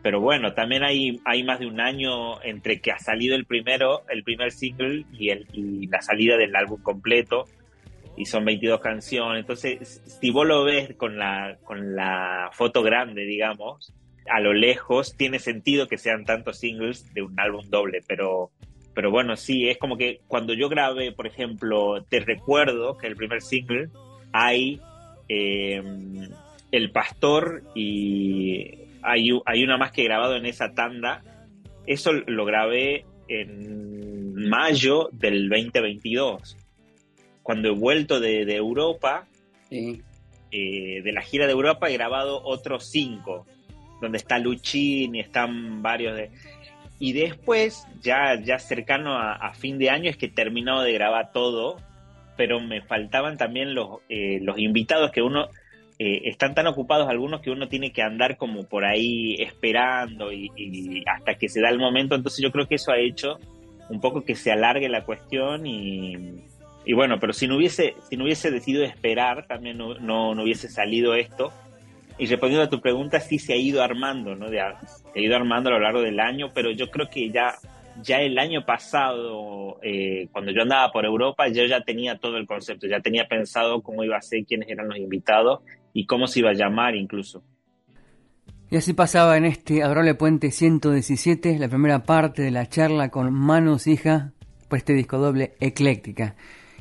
Pero 0.02 0.20
bueno, 0.20 0.54
también 0.54 0.84
hay, 0.84 1.20
hay 1.24 1.42
más 1.42 1.58
de 1.58 1.66
un 1.66 1.80
año 1.80 2.42
entre 2.42 2.80
que 2.80 2.92
ha 2.92 2.98
salido 2.98 3.34
el 3.34 3.44
primero, 3.44 4.04
el 4.08 4.22
primer 4.22 4.52
single 4.52 5.04
y, 5.12 5.30
el, 5.30 5.46
y 5.52 5.86
la 5.88 6.00
salida 6.00 6.36
del 6.36 6.54
álbum 6.54 6.80
completo. 6.82 7.44
Y 8.16 8.24
son 8.24 8.44
22 8.44 8.80
canciones. 8.80 9.40
Entonces, 9.40 10.02
si 10.20 10.30
vos 10.30 10.46
lo 10.46 10.64
ves 10.64 10.94
con 10.96 11.18
la, 11.18 11.58
con 11.64 11.94
la 11.94 12.50
foto 12.52 12.82
grande, 12.82 13.22
digamos, 13.22 13.92
a 14.30 14.40
lo 14.40 14.52
lejos, 14.52 15.16
tiene 15.16 15.38
sentido 15.38 15.88
que 15.88 15.98
sean 15.98 16.24
tantos 16.24 16.58
singles 16.58 17.12
de 17.14 17.22
un 17.22 17.38
álbum 17.38 17.68
doble. 17.68 18.00
Pero, 18.06 18.50
pero 18.94 19.10
bueno, 19.10 19.36
sí, 19.36 19.68
es 19.68 19.78
como 19.78 19.96
que 19.96 20.20
cuando 20.26 20.54
yo 20.54 20.68
grabé, 20.68 21.12
por 21.12 21.26
ejemplo, 21.26 22.04
Te 22.08 22.20
Recuerdo, 22.20 22.96
que 22.96 23.06
es 23.06 23.10
el 23.12 23.16
primer 23.16 23.42
single, 23.42 23.88
hay 24.32 24.80
eh, 25.28 25.82
El 26.70 26.90
Pastor 26.90 27.62
y 27.74 28.88
hay, 29.02 29.30
hay 29.46 29.64
una 29.64 29.76
más 29.76 29.92
que 29.92 30.02
he 30.02 30.04
grabado 30.04 30.36
en 30.36 30.46
esa 30.46 30.74
tanda. 30.74 31.22
Eso 31.86 32.12
lo 32.12 32.44
grabé 32.44 33.04
en 33.28 34.34
mayo 34.34 35.08
del 35.12 35.48
2022. 35.48 36.56
Cuando 37.42 37.68
he 37.68 37.72
vuelto 37.72 38.20
de, 38.20 38.44
de 38.44 38.56
Europa, 38.56 39.26
sí. 39.70 40.02
eh, 40.50 41.02
de 41.02 41.12
la 41.12 41.22
gira 41.22 41.46
de 41.46 41.52
Europa, 41.52 41.88
he 41.88 41.94
grabado 41.94 42.42
otros 42.44 42.90
cinco, 42.90 43.46
donde 44.00 44.18
está 44.18 44.38
Luchín 44.38 45.14
y 45.14 45.20
están 45.20 45.82
varios 45.82 46.16
de... 46.16 46.30
Y 47.00 47.12
después, 47.12 47.86
ya, 48.02 48.40
ya 48.40 48.58
cercano 48.58 49.16
a, 49.16 49.52
fin 49.54 49.78
de 49.78 49.88
año, 49.90 50.10
es 50.10 50.16
que 50.16 50.26
he 50.26 50.30
terminado 50.30 50.82
de 50.82 50.92
grabar 50.92 51.30
todo, 51.32 51.76
pero 52.36 52.58
me 52.58 52.82
faltaban 52.82 53.36
también 53.36 53.74
los, 53.74 54.00
eh, 54.08 54.40
los 54.42 54.58
invitados 54.58 55.12
que 55.12 55.22
uno 55.22 55.48
eh, 56.00 56.22
están 56.24 56.54
tan 56.54 56.66
ocupados 56.66 57.08
algunos 57.08 57.40
que 57.40 57.50
uno 57.50 57.68
tiene 57.68 57.92
que 57.92 58.02
andar 58.02 58.36
como 58.36 58.64
por 58.64 58.84
ahí 58.84 59.36
esperando 59.38 60.32
y, 60.32 60.50
y 60.56 61.04
hasta 61.06 61.34
que 61.34 61.48
se 61.48 61.60
da 61.60 61.68
el 61.68 61.78
momento. 61.78 62.16
Entonces 62.16 62.42
yo 62.42 62.50
creo 62.50 62.66
que 62.66 62.76
eso 62.76 62.90
ha 62.90 62.98
hecho 62.98 63.38
un 63.88 64.00
poco 64.00 64.24
que 64.24 64.34
se 64.34 64.52
alargue 64.52 64.88
la 64.88 65.04
cuestión 65.04 65.66
y, 65.66 66.42
y 66.84 66.92
bueno, 66.92 67.18
pero 67.20 67.32
si 67.32 67.46
no 67.46 67.56
hubiese, 67.56 67.94
si 68.08 68.16
no 68.16 68.24
hubiese 68.24 68.50
decidido 68.50 68.84
esperar, 68.84 69.46
también 69.46 69.78
no, 69.78 69.94
no, 69.94 70.34
no 70.34 70.42
hubiese 70.42 70.68
salido 70.68 71.14
esto. 71.14 71.52
Y 72.18 72.26
respondiendo 72.26 72.64
a 72.64 72.68
tu 72.68 72.80
pregunta, 72.80 73.20
sí 73.20 73.38
se 73.38 73.52
ha 73.52 73.56
ido 73.56 73.82
armando, 73.82 74.34
¿no? 74.34 74.48
se 74.48 74.58
ha 74.58 74.76
ido 75.14 75.36
armando 75.36 75.70
a 75.70 75.74
lo 75.74 75.80
largo 75.80 76.00
del 76.02 76.18
año, 76.18 76.50
pero 76.52 76.70
yo 76.72 76.90
creo 76.90 77.08
que 77.08 77.30
ya, 77.30 77.54
ya 78.02 78.20
el 78.20 78.38
año 78.38 78.64
pasado, 78.64 79.78
eh, 79.82 80.28
cuando 80.32 80.50
yo 80.50 80.62
andaba 80.62 80.90
por 80.90 81.04
Europa, 81.04 81.48
yo 81.48 81.64
ya 81.66 81.80
tenía 81.82 82.18
todo 82.18 82.36
el 82.36 82.46
concepto, 82.46 82.86
ya 82.88 83.00
tenía 83.00 83.26
pensado 83.28 83.82
cómo 83.82 84.02
iba 84.02 84.16
a 84.16 84.22
ser, 84.22 84.44
quiénes 84.44 84.68
eran 84.68 84.88
los 84.88 84.98
invitados 84.98 85.60
y 85.92 86.06
cómo 86.06 86.26
se 86.26 86.40
iba 86.40 86.50
a 86.50 86.54
llamar 86.54 86.96
incluso. 86.96 87.42
Y 88.70 88.76
así 88.76 88.92
pasaba 88.92 89.36
en 89.38 89.46
este 89.46 89.82
Adorable 89.82 90.14
Puente 90.14 90.50
117, 90.50 91.58
la 91.58 91.68
primera 91.68 92.02
parte 92.02 92.42
de 92.42 92.50
la 92.50 92.68
charla 92.68 93.08
con 93.08 93.32
Manos 93.32 93.86
Hija 93.86 94.32
por 94.68 94.76
este 94.76 94.92
disco 94.92 95.16
doble 95.18 95.54
Ecléctica. 95.60 96.34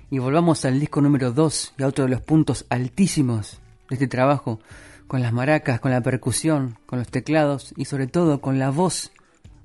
Y 0.10 0.20
volvamos 0.20 0.66
al 0.66 0.80
disco 0.80 1.00
número 1.00 1.32
2 1.32 1.76
y 1.78 1.84
a 1.84 1.88
otro 1.88 2.06
de 2.06 2.12
los 2.12 2.22
puntos 2.22 2.66
altísimos 2.70 3.62
de 3.90 3.96
este 3.96 4.08
trabajo, 4.08 4.60
con 5.08 5.22
las 5.22 5.34
maracas, 5.34 5.80
con 5.80 5.92
la 5.92 6.02
percusión, 6.02 6.78
con 6.86 7.00
los 7.00 7.08
teclados 7.10 7.74
y 7.78 7.86
sobre 7.86 8.08
todo 8.08 8.42
con 8.42 8.60
la 8.60 8.70
voz 8.70 9.12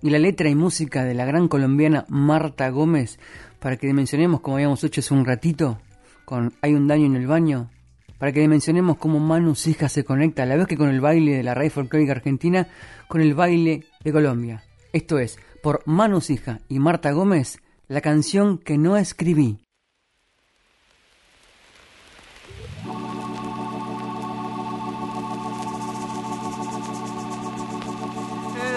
y 0.03 0.11
la 0.11 0.19
letra 0.19 0.49
y 0.49 0.55
música 0.55 1.05
de 1.05 1.15
la 1.15 1.25
gran 1.25 1.49
colombiana 1.49 2.05
Marta 2.09 2.69
Gómez, 2.71 3.19
para 3.61 3.77
que 3.77 3.87
dimensionemos, 3.87 4.41
como 4.41 4.57
habíamos 4.57 4.83
hecho 4.83 5.01
hace 5.01 5.15
un 5.15 5.25
ratito, 5.25 5.81
con 6.25 6.53
Hay 6.61 6.75
un 6.75 6.89
daño 6.89 7.07
en 7.07 7.17
el 7.17 7.27
baño, 7.27 7.71
para 8.19 8.33
que 8.33 8.41
dimensionemos 8.41 8.97
cómo 8.99 9.21
Manu 9.21 9.55
Hija 9.67 9.89
se 9.89 10.05
conecta 10.05 10.43
a 10.43 10.47
la 10.47 10.57
vez 10.57 10.67
que 10.67 10.77
con 10.77 10.89
el 10.89 11.01
baile 11.01 11.37
de 11.37 11.43
la 11.43 11.55
raíz 11.55 11.73
folclórica 11.73 12.13
argentina, 12.13 12.69
con 13.09 13.21
el 13.21 13.35
baile 13.35 13.85
de 14.03 14.13
Colombia. 14.13 14.65
Esto 14.93 15.19
es, 15.19 15.39
por 15.63 15.83
Manu 15.87 16.21
Hija 16.29 16.61
y 16.69 16.79
Marta 16.79 17.13
Gómez, 17.13 17.61
la 17.89 18.01
canción 18.01 18.59
que 18.59 18.79
no 18.79 18.97
escribí. 18.97 19.59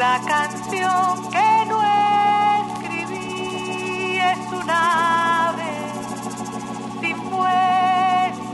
La 0.08 0.22
canción 0.22 1.32
que 1.32 1.52
no 1.68 1.78
escribí 2.62 4.20
es 4.32 4.42
un 4.54 4.70
ave 4.70 5.74
sin 7.02 7.18
vuelo. 7.32 8.46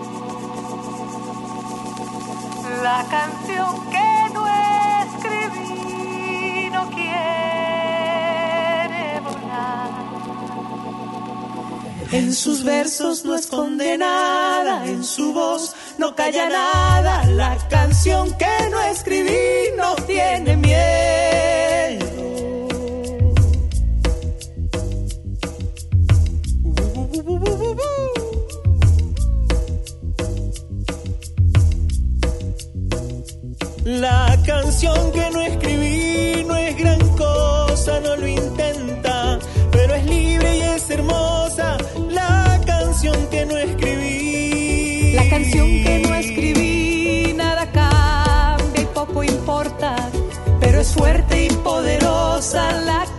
La 2.82 3.00
canción 3.16 3.70
que 3.94 4.12
no 4.34 4.42
escribí 5.04 6.70
no 6.72 6.82
quiere 6.90 7.20
volar. 9.20 9.92
En 12.14 12.34
sus 12.34 12.64
versos 12.64 13.26
no 13.26 13.36
esconde 13.36 13.98
nada, 13.98 14.86
en 14.86 15.04
su 15.04 15.34
voz 15.34 15.76
no 15.98 16.16
calla 16.16 16.48
nada. 16.48 17.26
La 17.26 17.58
canción 17.68 18.38
que 18.38 18.70
no 18.72 18.82
escribí 18.84 19.76
no 19.76 19.96
tiene 19.96 20.56
miedo. 20.56 21.31
La 33.84 34.38
canción 34.46 35.12
que 35.12 35.28
no 35.32 35.42
escribí 35.42 36.44
no 36.46 36.56
es 36.56 36.78
gran 36.78 37.00
cosa, 37.18 38.00
no 38.02 38.16
lo 38.16 38.28
intenta, 38.28 39.40
pero 39.72 39.96
es 39.96 40.06
libre 40.06 40.58
y 40.58 40.62
es 40.62 40.88
hermosa. 40.92 41.78
La 42.10 42.62
canción 42.64 43.16
que 43.32 43.44
no 43.44 43.58
escribí. 43.58 45.14
La 45.14 45.28
canción 45.30 45.68
que 45.84 46.00
no 46.08 46.14
escribí, 46.14 47.34
nada 47.34 47.72
cambia 47.72 48.84
y 48.84 48.86
poco 48.94 49.24
importa, 49.24 49.96
pero 50.60 50.82
es 50.82 50.94
fuerte 50.94 51.46
y 51.46 51.50
poderosa 51.50 52.72
la 52.82 53.11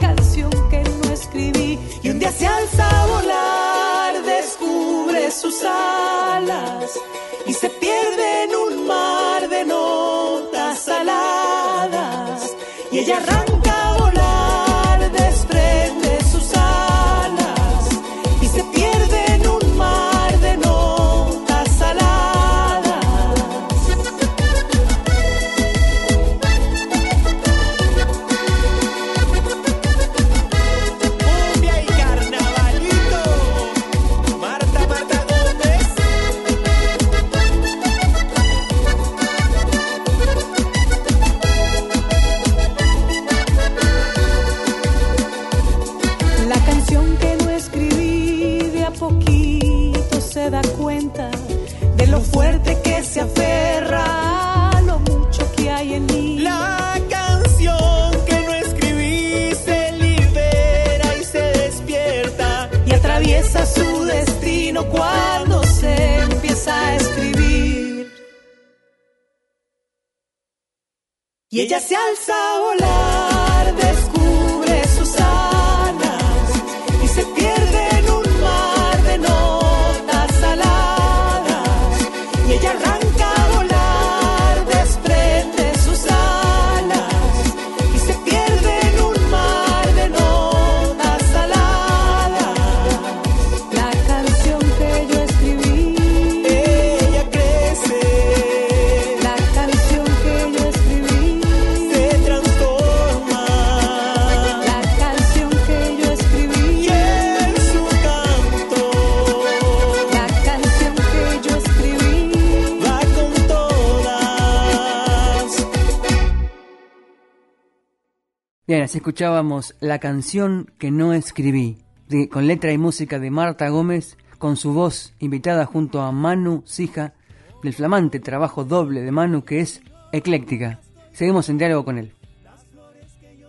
Escuchábamos 118.84 119.74
la 119.80 119.98
canción 120.00 120.70
que 120.78 120.90
no 120.90 121.12
escribí, 121.12 121.78
de- 122.08 122.28
con 122.28 122.46
letra 122.46 122.72
y 122.72 122.78
música 122.78 123.18
de 123.20 123.30
Marta 123.30 123.68
Gómez, 123.68 124.16
con 124.38 124.56
su 124.56 124.72
voz 124.72 125.14
invitada 125.20 125.66
junto 125.66 126.00
a 126.02 126.10
Manu 126.10 126.62
Sija, 126.66 127.14
del 127.62 127.74
flamante 127.74 128.18
trabajo 128.18 128.64
doble 128.64 129.02
de 129.02 129.12
Manu 129.12 129.44
que 129.44 129.60
es 129.60 129.80
Ecléctica. 130.12 130.80
Seguimos 131.12 131.48
en 131.48 131.58
diálogo 131.58 131.84
con 131.84 131.98
él. 131.98 132.12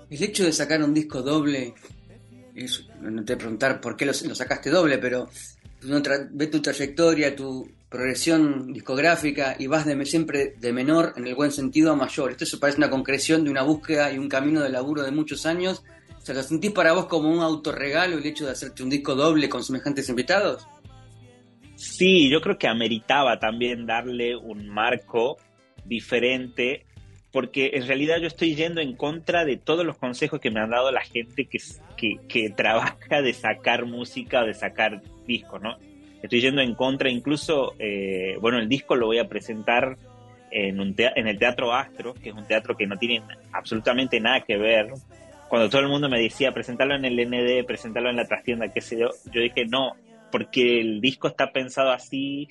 El 0.10 0.22
hecho 0.24 0.44
de 0.46 0.54
sacar 0.54 0.84
un 0.84 0.94
disco 0.94 1.24
doble, 1.24 1.74
es, 2.54 2.88
no 3.02 3.26
te 3.26 3.34
voy 3.34 3.36
a 3.36 3.38
preguntar 3.40 3.82
por 3.82 3.98
qué 3.98 4.06
lo, 4.06 4.14
sacaste 4.14 4.70
doble, 4.70 5.00
pero 5.00 5.30
ve 6.32 6.48
tu 6.48 6.62
trayectoria, 6.62 7.36
tu 7.36 7.70
progresión 7.90 8.74
discográfica 8.74 9.56
y 9.60 9.68
vas 9.68 9.86
de, 9.86 10.04
siempre 10.06 10.56
de 10.60 10.74
menor 10.74 11.14
en 11.16 11.28
el 11.28 11.36
buen 11.36 11.52
sentido 11.52 11.92
a 11.92 11.96
mayor. 11.96 12.32
Esto 12.32 12.46
se 12.46 12.58
parece 12.58 12.80
una 12.80 12.90
concreción 12.90 13.44
de 13.44 13.52
una 13.52 13.62
búsqueda 13.62 14.12
y 14.12 14.18
un 14.18 14.30
camino 14.30 14.62
de 14.62 14.70
laburo 14.70 15.04
de 15.04 15.12
muchos 15.12 15.46
años. 15.46 15.84
O 16.18 16.26
sea, 16.26 16.34
¿lo 16.34 16.42
sentís 16.42 16.72
para 16.72 16.94
vos 16.94 17.06
como 17.06 17.30
un 17.30 17.42
autorregalo 17.42 18.18
el 18.18 18.26
hecho 18.26 18.46
de 18.46 18.52
hacerte 18.54 18.82
un 18.82 18.90
disco 18.90 19.14
doble 19.14 19.48
con 19.48 19.64
semejantes 19.64 20.10
invitados? 20.10 20.68
Sí, 21.76 22.30
yo 22.30 22.42
creo 22.42 22.58
que 22.58 22.68
ameritaba 22.68 23.40
también 23.40 23.86
darle 23.86 24.36
un 24.36 24.70
marco 24.70 25.38
diferente, 25.86 26.86
porque 27.34 27.72
en 27.74 27.88
realidad 27.88 28.20
yo 28.20 28.28
estoy 28.28 28.56
yendo 28.56 28.80
en 28.80 28.96
contra 28.96 29.44
de 29.44 29.58
todos 29.58 29.84
los 29.84 29.98
consejos 29.98 30.40
que 30.40 30.52
me 30.52 30.60
han 30.60 30.70
dado 30.70 30.92
la 30.92 31.02
gente 31.02 31.46
que, 31.46 31.58
que, 31.98 32.20
que 32.30 32.50
trabaja 32.56 33.22
de 33.22 33.34
sacar 33.34 33.86
música, 33.86 34.44
de 34.44 34.54
sacar 34.54 35.02
discos, 35.26 35.62
¿no? 35.62 35.76
Estoy 36.22 36.40
yendo 36.40 36.62
en 36.62 36.76
contra, 36.76 37.10
incluso, 37.10 37.74
eh, 37.80 38.38
bueno, 38.40 38.60
el 38.60 38.70
disco 38.70 38.96
lo 38.96 39.08
voy 39.08 39.18
a 39.18 39.28
presentar 39.28 39.98
en, 40.52 40.80
un 40.80 40.96
en 40.98 41.28
el 41.28 41.38
Teatro 41.38 41.74
Astro, 41.74 42.14
que 42.14 42.30
es 42.30 42.36
un 42.36 42.46
teatro 42.46 42.78
que 42.78 42.88
no 42.88 42.98
tiene 42.98 43.22
absolutamente 43.52 44.22
nada 44.22 44.42
que 44.42 44.56
ver. 44.56 44.94
Cuando 45.50 45.70
todo 45.70 45.82
el 45.82 45.90
mundo 45.90 46.08
me 46.08 46.22
decía, 46.22 46.54
presentarlo 46.54 46.96
en 46.96 47.04
el 47.04 47.16
ND, 47.16 47.66
presentarlo 47.66 48.10
en 48.10 48.16
la 48.16 48.28
trastienda, 48.28 48.70
qué 48.70 48.80
sé 48.80 48.98
yo, 49.00 49.10
yo 49.34 49.42
dije, 49.42 49.66
no, 49.66 49.98
porque 50.32 50.80
el 50.80 51.02
disco 51.02 51.28
está 51.28 51.52
pensado 51.52 51.92
así, 51.92 52.48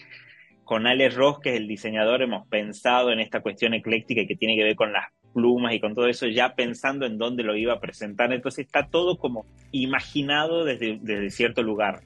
con 0.65 0.87
Alex 0.87 1.15
Ross, 1.15 1.41
que 1.41 1.51
es 1.51 1.57
el 1.57 1.69
diseñador, 1.69 2.23
hemos 2.23 2.47
pensado 2.49 3.13
en 3.13 3.21
esta 3.21 3.41
cuestión 3.41 3.75
ecléctica 3.75 4.27
que 4.27 4.37
tiene 4.37 4.57
que 4.57 4.65
ver 4.65 4.77
con 4.77 4.93
las 4.93 5.07
plumas 5.33 5.75
y 5.75 5.81
con 5.81 5.95
todo 5.95 6.09
eso, 6.09 6.27
ya 6.27 6.55
pensando 6.55 7.07
en 7.07 7.19
dónde 7.19 7.43
lo 7.43 7.57
iba 7.57 7.75
a 7.75 7.81
presentar. 7.81 8.33
Entonces 8.33 8.67
está 8.67 8.89
todo 8.89 9.19
como 9.19 9.47
imaginado 9.71 10.65
desde, 10.65 10.99
desde 11.01 11.31
cierto 11.31 11.63
lugar. 11.63 12.03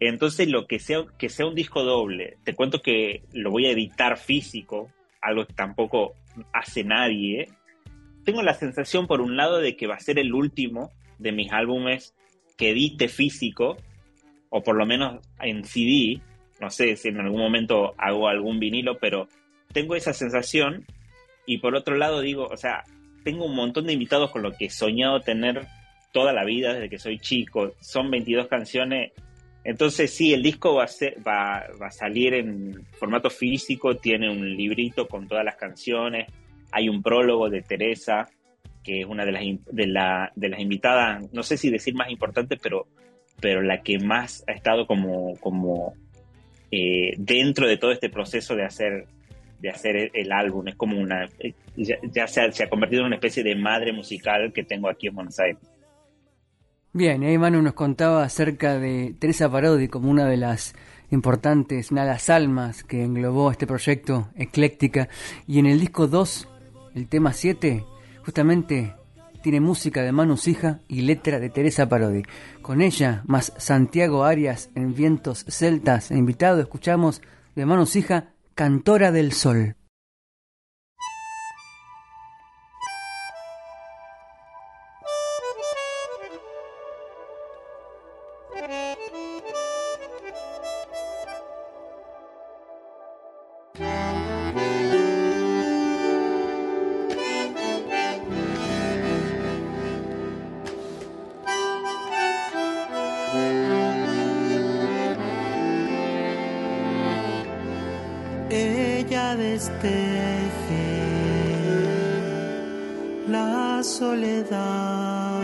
Entonces, 0.00 0.48
lo 0.48 0.66
que 0.66 0.78
sea, 0.78 1.04
que 1.18 1.28
sea 1.28 1.46
un 1.46 1.54
disco 1.54 1.82
doble, 1.82 2.36
te 2.44 2.54
cuento 2.54 2.82
que 2.82 3.22
lo 3.32 3.50
voy 3.50 3.66
a 3.66 3.70
editar 3.70 4.18
físico, 4.18 4.90
algo 5.20 5.46
que 5.46 5.54
tampoco 5.54 6.14
hace 6.52 6.84
nadie. 6.84 7.48
Tengo 8.24 8.42
la 8.42 8.54
sensación, 8.54 9.06
por 9.06 9.20
un 9.20 9.36
lado, 9.36 9.58
de 9.58 9.76
que 9.76 9.86
va 9.86 9.94
a 9.94 10.00
ser 10.00 10.18
el 10.18 10.34
último 10.34 10.90
de 11.18 11.32
mis 11.32 11.52
álbumes 11.52 12.14
que 12.56 12.70
edite 12.70 13.08
físico, 13.08 13.76
o 14.50 14.62
por 14.62 14.76
lo 14.76 14.86
menos 14.86 15.26
en 15.40 15.64
CD. 15.64 16.20
No 16.60 16.70
sé 16.70 16.96
si 16.96 17.08
en 17.08 17.20
algún 17.20 17.40
momento 17.40 17.94
hago 17.98 18.28
algún 18.28 18.58
vinilo, 18.58 18.98
pero 18.98 19.28
tengo 19.72 19.96
esa 19.96 20.12
sensación. 20.12 20.84
Y 21.46 21.58
por 21.58 21.74
otro 21.74 21.96
lado, 21.96 22.20
digo, 22.20 22.46
o 22.46 22.56
sea, 22.56 22.84
tengo 23.24 23.46
un 23.46 23.54
montón 23.54 23.86
de 23.86 23.92
invitados 23.92 24.30
con 24.30 24.42
lo 24.42 24.52
que 24.52 24.66
he 24.66 24.70
soñado 24.70 25.20
tener 25.20 25.66
toda 26.12 26.32
la 26.32 26.44
vida 26.44 26.74
desde 26.74 26.88
que 26.88 26.98
soy 26.98 27.18
chico. 27.18 27.74
Son 27.80 28.10
22 28.10 28.46
canciones 28.48 29.12
entonces 29.64 30.12
sí, 30.12 30.34
el 30.34 30.42
disco 30.42 30.74
va 30.74 30.84
a, 30.84 31.90
salir 31.90 32.34
en 32.34 32.84
formato 32.92 33.30
físico, 33.30 33.96
tiene 33.96 34.30
un 34.30 34.56
librito 34.56 35.08
con 35.08 35.26
todas 35.26 35.44
las 35.44 35.56
canciones, 35.56 36.30
hay 36.70 36.90
un 36.90 37.02
prólogo 37.02 37.48
de 37.48 37.62
Teresa, 37.62 38.28
que 38.82 39.00
es 39.00 39.06
una 39.06 39.24
de 39.24 39.32
las, 39.32 39.42
de, 39.72 39.86
la, 39.86 40.30
de 40.36 40.50
las 40.50 40.60
invitadas, 40.60 41.32
no 41.32 41.42
sé 41.42 41.56
si 41.56 41.70
decir 41.70 41.94
más 41.94 42.10
importante, 42.10 42.58
pero, 42.58 42.86
pero 43.40 43.62
la 43.62 43.80
que 43.80 43.98
más 43.98 44.44
ha 44.46 44.52
estado 44.52 44.86
como 44.86 45.94
eh, 46.76 47.14
dentro 47.16 47.68
de 47.68 47.76
todo 47.76 47.92
este 47.92 48.10
proceso 48.10 48.56
de 48.56 48.64
hacer, 48.64 49.06
de 49.60 49.70
hacer 49.70 50.10
el 50.12 50.32
álbum. 50.32 50.66
Es 50.66 50.74
como 50.74 50.98
una, 50.98 51.24
eh, 51.38 51.54
ya, 51.76 52.26
se, 52.26 52.40
ha, 52.40 52.68
convertido 52.68 53.02
en 53.02 53.06
una 53.06 53.14
especie 53.14 53.44
de 53.44 53.54
madre 53.54 53.92
musical 53.92 54.52
que 54.52 54.64
tengo 54.64 54.88
aquí 54.88 55.06
en 55.06 55.14
Buenos 55.14 55.38
Aires. 55.38 55.62
Bien, 56.92 57.22
ahí 57.22 57.38
Manu 57.38 57.62
nos 57.62 57.74
contaba 57.74 58.24
acerca 58.24 58.76
de 58.80 59.14
Teresa 59.20 59.48
Parodi 59.48 59.86
como 59.86 60.10
una 60.10 60.26
de 60.26 60.36
las 60.36 60.74
importantes, 61.12 61.92
las 61.92 62.28
almas 62.28 62.82
que 62.82 63.04
englobó 63.04 63.52
este 63.52 63.68
proyecto 63.68 64.30
ecléctica. 64.34 65.08
Y 65.46 65.60
en 65.60 65.66
el 65.66 65.78
disco 65.78 66.08
2, 66.08 66.48
el 66.96 67.08
tema 67.08 67.32
7, 67.32 67.84
justamente 68.24 68.94
tiene 69.44 69.60
música 69.60 70.00
de 70.02 70.10
Manu 70.10 70.38
Sija 70.38 70.80
y 70.88 71.02
letra 71.02 71.38
de 71.38 71.50
Teresa 71.50 71.86
Parodi. 71.86 72.22
Con 72.62 72.80
ella, 72.80 73.22
más 73.26 73.52
Santiago 73.58 74.24
Arias 74.24 74.70
en 74.74 74.94
Vientos 74.94 75.44
Celtas 75.46 76.10
e 76.10 76.16
invitado, 76.16 76.62
escuchamos 76.62 77.20
de 77.54 77.66
Manu 77.66 77.84
Sija, 77.84 78.32
Cantora 78.54 79.12
del 79.12 79.32
Sol. 79.32 79.76
ella 108.50 109.36
desteje 109.36 111.04
la 113.28 113.82
soledad, 113.82 115.40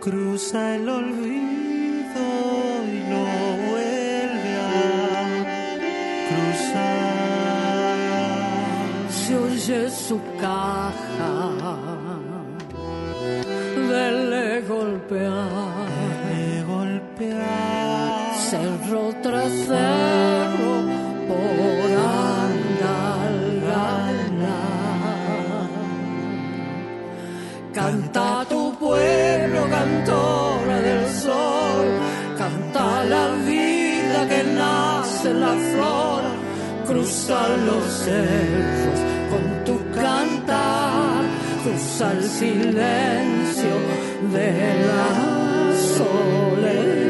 cruza 0.00 0.76
el 0.76 0.88
olvido 0.88 2.24
y 2.94 2.98
lo 3.10 3.24
vuelve 3.68 4.52
a 4.60 5.44
cruzar. 6.28 7.18
Se 9.10 9.36
oye 9.36 9.90
su 9.90 10.20
caja, 10.40 11.34
dele 13.90 14.62
golpear. 14.62 15.57
por 19.30 19.58
Canta 27.74 28.44
tu 28.48 28.74
pueblo, 28.78 29.60
cantora 29.70 30.80
del 30.80 31.06
sol, 31.10 31.86
canta 32.36 33.04
la 33.04 33.28
vida 33.46 34.26
que 34.28 34.42
nace 34.44 35.30
en 35.30 35.40
la 35.40 35.54
flor, 35.72 36.22
cruza 36.86 37.48
los 37.66 37.84
cerros 38.04 39.00
con 39.30 39.64
tu 39.66 39.76
cantar, 39.94 41.22
cruza 41.62 42.12
el 42.12 42.22
silencio 42.24 43.74
de 44.32 44.50
la 44.90 45.10
soledad. 45.96 47.07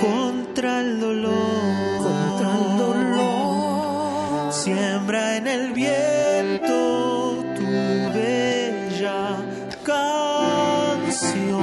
contra 0.00 0.80
el 0.80 1.00
dolor, 1.00 2.02
contra 2.02 2.56
el 2.56 2.76
dolor, 2.76 4.52
siembra 4.52 5.36
en 5.36 5.46
el 5.46 5.72
viento 5.72 7.44
tu 7.56 7.70
bella 8.12 9.36
canción. 9.84 11.60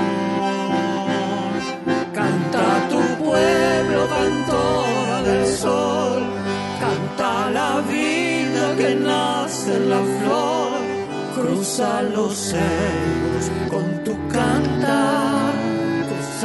Canta 2.14 2.88
tu 2.90 3.02
pueblo, 3.26 4.08
cantora 4.08 5.22
del 5.24 5.46
sol, 5.48 6.24
canta 6.80 7.50
la 7.50 7.82
vida 7.82 8.76
que 8.78 8.96
nace 8.96 9.76
en 9.76 9.90
la 9.90 10.02
flor, 10.20 10.72
cruza 11.36 12.02
los 12.04 12.34
cerros 12.34 13.52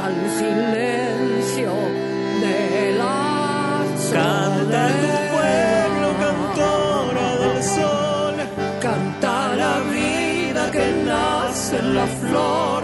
al 0.03 0.15
silencio 0.39 1.73
de 2.41 2.97
la 2.99 3.33
Canta 4.13 4.89
tu 5.01 5.11
pueblo, 5.33 6.09
cantora 6.25 7.37
del 7.43 7.63
sol. 7.63 8.35
Canta 8.81 9.55
la 9.57 9.81
vida 9.81 10.71
que 10.71 10.87
nace 11.07 11.79
en 11.79 11.95
la 11.95 12.07
flor. 12.07 12.83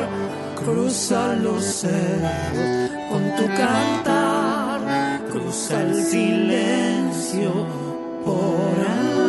Cruza 0.55 1.35
los 1.35 1.63
cerros 1.65 2.91
con 3.11 3.23
tu 3.37 3.47
cantar. 3.63 4.81
Cruza 5.31 5.83
el 5.83 6.03
silencio 6.03 7.51
por 8.25 8.75
ahí. 8.93 9.28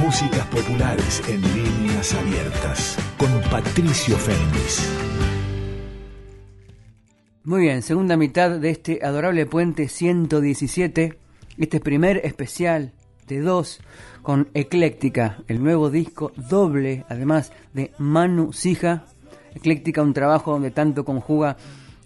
Músicas 0.00 0.46
populares 0.46 1.22
en 1.28 1.40
líneas 1.42 2.14
abiertas 2.14 2.98
con 3.16 3.30
Patricio 3.50 4.16
Féminis. 4.16 4.90
Muy 7.44 7.62
bien, 7.62 7.82
segunda 7.82 8.16
mitad 8.16 8.50
de 8.50 8.70
este 8.70 9.00
adorable 9.04 9.46
puente 9.46 9.88
117, 9.88 11.18
este 11.58 11.80
primer 11.80 12.18
especial 12.24 12.92
de 13.28 13.40
dos 13.40 13.80
con 14.22 14.48
Ecléctica, 14.54 15.38
el 15.48 15.62
nuevo 15.62 15.90
disco 15.90 16.32
doble, 16.36 17.04
además 17.08 17.52
de 17.72 17.92
Manu 17.98 18.52
Sija. 18.52 19.04
Ecléctica, 19.54 20.02
un 20.02 20.14
trabajo 20.14 20.52
donde 20.52 20.70
tanto 20.70 21.04
conjuga 21.04 21.56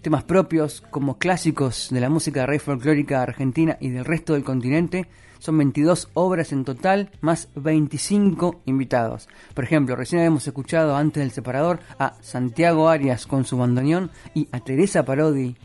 temas 0.01 0.23
propios 0.23 0.81
como 0.91 1.17
clásicos 1.17 1.87
de 1.89 1.99
la 1.99 2.09
música 2.09 2.45
rey 2.45 2.59
folclórica 2.59 3.21
argentina 3.21 3.77
y 3.79 3.89
del 3.89 4.05
resto 4.05 4.33
del 4.33 4.43
continente. 4.43 5.07
Son 5.39 5.57
22 5.57 6.09
obras 6.13 6.51
en 6.51 6.65
total, 6.65 7.11
más 7.21 7.49
25 7.55 8.61
invitados. 8.65 9.27
Por 9.53 9.63
ejemplo, 9.63 9.95
recién 9.95 10.19
habíamos 10.19 10.45
escuchado 10.45 10.95
antes 10.95 11.21
del 11.21 11.31
separador 11.31 11.79
a 11.97 12.15
Santiago 12.21 12.89
Arias 12.89 13.25
con 13.25 13.45
su 13.45 13.57
bandoneón 13.57 14.11
y 14.33 14.47
a 14.51 14.59
Teresa 14.59 15.03
Parodi 15.03 15.55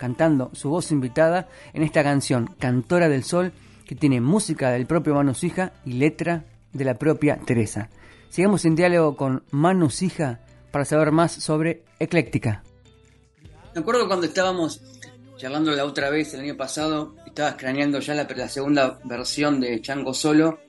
cantando 0.00 0.50
su 0.54 0.70
voz 0.70 0.90
invitada 0.92 1.48
en 1.74 1.82
esta 1.82 2.02
canción 2.02 2.54
Cantora 2.58 3.10
del 3.10 3.22
Sol 3.22 3.52
que 3.86 3.94
tiene 3.94 4.22
música 4.22 4.70
del 4.70 4.86
propio 4.86 5.14
Manu 5.14 5.34
Sija 5.34 5.74
y 5.84 5.92
letra 5.92 6.44
de 6.72 6.84
la 6.86 6.94
propia 6.94 7.38
Teresa. 7.38 7.90
Sigamos 8.30 8.64
en 8.64 8.76
diálogo 8.76 9.16
con 9.16 9.42
Manu 9.50 9.90
Sija 9.90 10.40
para 10.70 10.86
saber 10.86 11.12
más 11.12 11.32
sobre 11.32 11.82
Ecléctica. 11.98 12.62
Me 13.74 13.82
acuerdo 13.82 14.06
cuando 14.06 14.26
estábamos 14.26 14.80
charlando 15.40 15.72
la 15.72 15.86
otra 15.86 16.10
vez 16.10 16.34
el 16.34 16.40
año 16.40 16.54
pasado, 16.54 17.14
estabas 17.24 17.54
craneando 17.54 17.98
ya 18.00 18.12
la, 18.12 18.48
segunda 18.48 19.00
versión 19.04 19.58
de 19.58 19.80
Chango 19.80 20.12
Solo. 20.12 20.60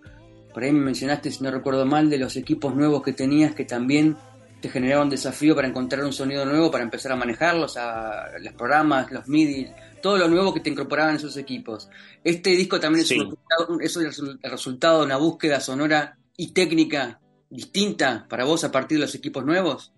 Por 0.54 0.64
ahí 0.64 0.72
me 0.72 0.80
mencionaste, 0.80 1.30
si 1.30 1.44
no 1.44 1.52
recuerdo 1.52 1.86
mal, 1.86 2.10
de 2.10 2.18
los 2.18 2.38
equipos 2.38 2.74
nuevos 2.74 3.04
que 3.04 3.12
tenías 3.12 3.54
que 3.54 3.66
también 3.66 4.16
te 4.62 4.70
generaron 4.70 5.10
desafío 5.10 5.56
para 5.56 5.68
encontrar 5.68 6.06
un 6.06 6.14
sonido 6.14 6.46
nuevo, 6.46 6.72
para 6.72 6.86
empezar 6.86 7.12
a 7.12 7.18
manejarlos, 7.18 7.76
a 7.76 8.28
los 8.40 8.54
programas, 8.54 9.12
los 9.12 9.28
MIDI, 9.28 9.68
todo 10.02 10.18
lo 10.18 10.30
nuevo 10.30 10.54
que 10.54 10.62
te 10.62 10.70
incorporaban 10.70 11.18
esos 11.18 11.36
equipos. 11.36 11.90
Este 12.24 12.52
disco 12.52 12.80
también 12.80 13.04
es, 13.04 13.12
es 13.12 13.98
el 13.98 14.40
resultado 14.44 15.00
de 15.00 15.06
una 15.06 15.18
búsqueda 15.18 15.60
sonora 15.60 16.18
y 16.38 16.54
técnica 16.54 17.20
distinta 17.50 18.26
para 18.30 18.46
vos 18.46 18.64
a 18.64 18.72
partir 18.72 19.00
de 19.00 19.02
los 19.02 19.16
equipos 19.16 19.44
nuevos. 19.44 19.92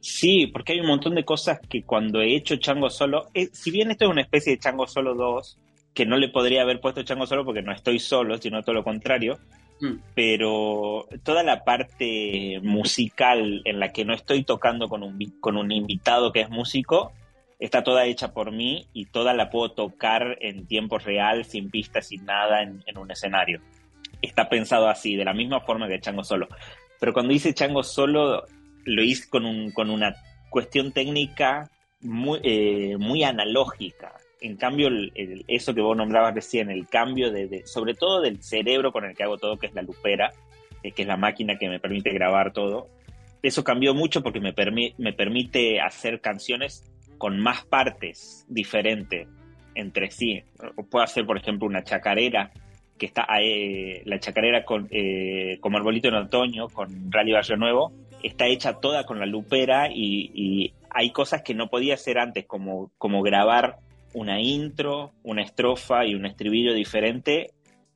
Sí, 0.00 0.46
porque 0.46 0.74
hay 0.74 0.80
un 0.80 0.86
montón 0.86 1.14
de 1.14 1.24
cosas 1.24 1.58
que 1.68 1.82
cuando 1.82 2.20
he 2.20 2.34
hecho 2.34 2.56
Chango 2.56 2.88
Solo, 2.88 3.30
eh, 3.34 3.48
si 3.52 3.70
bien 3.70 3.90
esto 3.90 4.04
es 4.04 4.10
una 4.10 4.22
especie 4.22 4.52
de 4.52 4.58
Chango 4.58 4.86
Solo 4.86 5.14
2, 5.14 5.58
que 5.92 6.06
no 6.06 6.16
le 6.16 6.28
podría 6.28 6.62
haber 6.62 6.80
puesto 6.80 7.02
Chango 7.02 7.26
Solo 7.26 7.44
porque 7.44 7.62
no 7.62 7.72
estoy 7.72 7.98
solo, 7.98 8.38
sino 8.38 8.62
todo 8.62 8.76
lo 8.76 8.84
contrario, 8.84 9.38
mm. 9.80 9.94
pero 10.14 11.06
toda 11.24 11.42
la 11.42 11.64
parte 11.64 12.60
musical 12.62 13.62
en 13.64 13.80
la 13.80 13.92
que 13.92 14.04
no 14.04 14.14
estoy 14.14 14.44
tocando 14.44 14.88
con 14.88 15.02
un, 15.02 15.18
con 15.40 15.56
un 15.56 15.72
invitado 15.72 16.30
que 16.32 16.42
es 16.42 16.50
músico, 16.50 17.12
está 17.58 17.82
toda 17.82 18.06
hecha 18.06 18.32
por 18.32 18.52
mí 18.52 18.86
y 18.92 19.06
toda 19.06 19.34
la 19.34 19.50
puedo 19.50 19.72
tocar 19.72 20.38
en 20.40 20.68
tiempo 20.68 20.98
real, 20.98 21.44
sin 21.44 21.70
pistas, 21.70 22.06
sin 22.06 22.24
nada, 22.24 22.62
en, 22.62 22.84
en 22.86 22.98
un 22.98 23.10
escenario. 23.10 23.60
Está 24.22 24.48
pensado 24.48 24.88
así, 24.88 25.16
de 25.16 25.24
la 25.24 25.34
misma 25.34 25.60
forma 25.60 25.88
que 25.88 26.00
Chango 26.00 26.22
Solo. 26.22 26.46
Pero 27.00 27.12
cuando 27.12 27.32
hice 27.32 27.54
Chango 27.54 27.82
Solo, 27.82 28.44
lo 28.84 29.02
hice 29.02 29.28
con, 29.28 29.44
un, 29.44 29.70
con 29.70 29.90
una 29.90 30.14
cuestión 30.50 30.92
técnica 30.92 31.70
muy, 32.00 32.40
eh, 32.42 32.96
muy 32.98 33.22
analógica. 33.24 34.14
En 34.40 34.56
cambio, 34.56 34.88
eso 35.48 35.74
que 35.74 35.80
vos 35.80 35.96
nombrabas 35.96 36.34
recién, 36.34 36.70
el 36.70 36.88
cambio 36.88 37.32
de, 37.32 37.66
sobre 37.66 37.94
todo 37.94 38.20
del 38.20 38.40
cerebro 38.42 38.92
con 38.92 39.04
el 39.04 39.16
que 39.16 39.24
hago 39.24 39.36
todo, 39.36 39.56
que 39.56 39.66
es 39.66 39.74
la 39.74 39.82
lupera, 39.82 40.32
eh, 40.82 40.92
que 40.92 41.02
es 41.02 41.08
la 41.08 41.16
máquina 41.16 41.58
que 41.58 41.68
me 41.68 41.80
permite 41.80 42.10
grabar 42.10 42.52
todo, 42.52 42.86
eso 43.42 43.64
cambió 43.64 43.94
mucho 43.94 44.22
porque 44.22 44.40
me, 44.40 44.54
me 44.96 45.12
permite 45.12 45.80
hacer 45.80 46.20
canciones 46.20 46.84
con 47.18 47.40
más 47.40 47.64
partes 47.64 48.46
diferentes 48.48 49.26
entre 49.74 50.10
sí. 50.10 50.42
Puedo 50.88 51.04
hacer, 51.04 51.26
por 51.26 51.36
ejemplo, 51.36 51.66
una 51.66 51.82
chacarera, 51.82 52.52
que 52.96 53.06
está 53.06 53.26
eh, 53.40 54.02
la 54.06 54.18
chacarera 54.18 54.64
con, 54.64 54.88
como 55.60 55.78
arbolito 55.78 56.08
en 56.08 56.14
otoño, 56.14 56.68
con 56.68 57.10
Rally 57.12 57.32
Barrio 57.32 57.56
Nuevo, 57.56 57.92
está 58.22 58.46
hecha 58.46 58.74
toda 58.74 59.04
con 59.04 59.18
la 59.18 59.26
lupera 59.26 59.88
y, 59.92 60.72
hay 60.90 61.10
cosas 61.10 61.42
que 61.42 61.54
no 61.54 61.68
podía 61.68 61.94
hacer 61.94 62.18
antes, 62.18 62.46
como, 62.46 62.90
como 62.96 63.20
grabar 63.20 63.76
una 64.14 64.40
intro, 64.40 65.12
una 65.22 65.42
estrofa 65.42 66.06
y 66.06 66.14
un 66.14 66.24
estribillo 66.24 66.72
diferente 66.72 67.52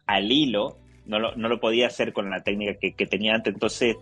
al 0.07 0.31
hilo. 0.31 0.77
No 1.07 1.19
lo, 1.19 1.35
no 1.35 1.49
lo 1.49 1.59
podía 1.59 1.87
hacer 1.87 2.13
con 2.13 2.31
la 2.31 2.43
técnica 2.43 2.75
que, 2.79 3.07
tenía 3.07 3.35
antes, 3.35 3.55
entonces 3.55 3.97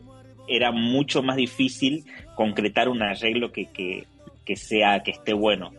era 0.49 0.73
mucho 0.73 1.23
más 1.23 1.37
difícil 1.37 2.05
concretar 2.35 2.89
un 2.89 3.01
arreglo 3.01 3.53
que, 3.53 3.67
que, 4.45 4.57
sea, 4.57 5.03
que 5.05 5.13
esté 5.13 5.33
bueno. 5.33 5.71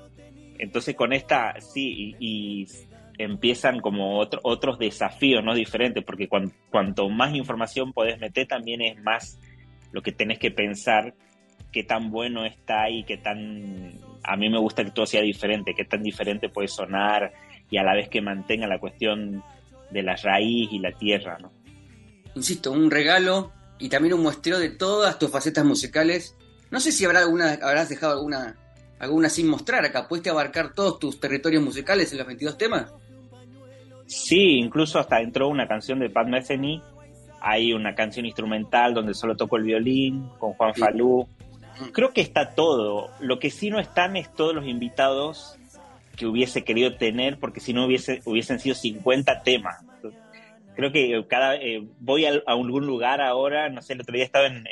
Entonces 0.58 0.96
con 0.96 1.12
esta, 1.12 1.60
sí, 1.60 2.16
y, 2.18 2.66
empiezan 3.18 3.82
como 3.82 4.18
otros 4.18 4.80
desafíos, 4.80 5.44
¿no? 5.44 5.54
Diferentes, 5.54 6.04
porque 6.04 6.28
cuanto 6.28 7.10
más 7.10 7.36
información 7.36 7.94
podés 7.94 8.20
meter, 8.20 8.48
también 8.48 8.82
es 8.82 9.00
más 9.04 9.38
lo 9.92 10.02
que 10.02 10.12
tenés 10.12 10.40
que 10.40 10.52
pensar 10.52 11.14
qué 11.72 11.84
tan 11.84 12.12
bueno 12.12 12.46
está 12.46 12.90
y 12.90 13.04
qué 13.04 13.18
tan... 13.18 14.00
A 14.24 14.36
mí 14.36 14.50
me 14.50 14.60
gusta 14.60 14.84
que 14.84 14.92
todo 14.92 15.06
sea 15.06 15.22
diferente, 15.22 15.74
qué 15.76 15.86
tan 15.86 16.04
diferente 16.04 16.50
puede 16.50 16.68
sonar 16.68 17.32
y 17.70 17.78
a 17.78 17.84
la 17.84 17.96
vez 17.96 18.10
que 18.10 18.22
mantenga 18.22 18.68
la 18.68 18.80
cuestión 18.80 19.44
de 19.90 20.04
la 20.04 20.16
raíz 20.16 20.70
y 20.72 20.80
la 20.80 20.92
tierra, 20.92 21.38
¿no? 21.40 21.52
Insisto, 22.36 22.72
un 22.72 22.92
regalo 22.92 23.52
y 23.80 23.90
también 23.90 24.14
un 24.14 24.22
muestreo 24.22 24.60
de 24.60 24.70
todas 24.70 25.18
tus 25.18 25.32
facetas 25.32 25.66
musicales. 25.66 26.36
No 26.70 26.80
sé 26.80 26.92
si 26.92 27.04
habrá 27.04 27.20
alguna, 27.20 27.54
habrás 27.62 27.90
dejado 27.90 28.14
alguna, 28.14 28.56
alguna 29.00 29.30
sin 29.30 29.48
mostrar 29.48 29.84
acá. 29.84 30.08
¿Puedes 30.08 30.28
abarcar 30.28 30.74
todos 30.74 31.00
tus 31.00 31.20
territorios 31.20 31.64
musicales 31.64 32.12
en 32.12 32.20
los 32.20 32.28
22 32.28 32.58
temas? 32.58 32.94
Sí, 34.06 34.60
incluso 34.60 35.00
hasta 35.00 35.22
entró 35.22 35.48
una 35.48 35.68
canción 35.68 36.00
de 36.00 36.10
Pat 36.10 36.28
Metheny 36.28 36.82
hay 37.42 37.74
una 37.74 37.96
canción 37.96 38.26
instrumental 38.26 38.94
donde 38.94 39.14
solo 39.14 39.36
toco 39.36 39.58
el 39.58 39.64
violín 39.64 40.30
con 40.38 40.54
Juan 40.54 40.76
Falú. 40.76 41.28
Creo 41.92 42.12
que 42.12 42.22
está 42.22 42.52
todo. 42.52 43.10
Lo 43.20 43.40
que 43.40 43.50
sí 43.50 43.72
no 43.72 43.80
están 43.80 44.16
es 44.16 44.32
todos 44.34 44.54
los 44.54 44.68
invitados 44.68 45.58
que 46.16 46.28
hubiese 46.28 46.64
querido 46.64 46.96
tener, 46.96 47.40
porque 47.40 47.60
si 47.60 47.74
no 47.74 47.86
hubiese, 47.86 48.22
hubiesen 48.26 48.60
sido 48.60 48.76
50 48.76 49.42
temas. 49.42 49.84
Creo 50.76 50.92
que 50.92 51.26
cada 51.28 51.56
eh, 51.56 51.84
voy 52.00 52.26
a, 52.26 52.42
algún 52.46 52.86
lugar 52.86 53.22
ahora, 53.22 53.70
no 53.70 53.82
sé, 53.82 53.94
el 53.94 54.02
otro 54.02 54.14
día 54.14 54.24
estaba 54.24 54.46
en, 54.46 54.66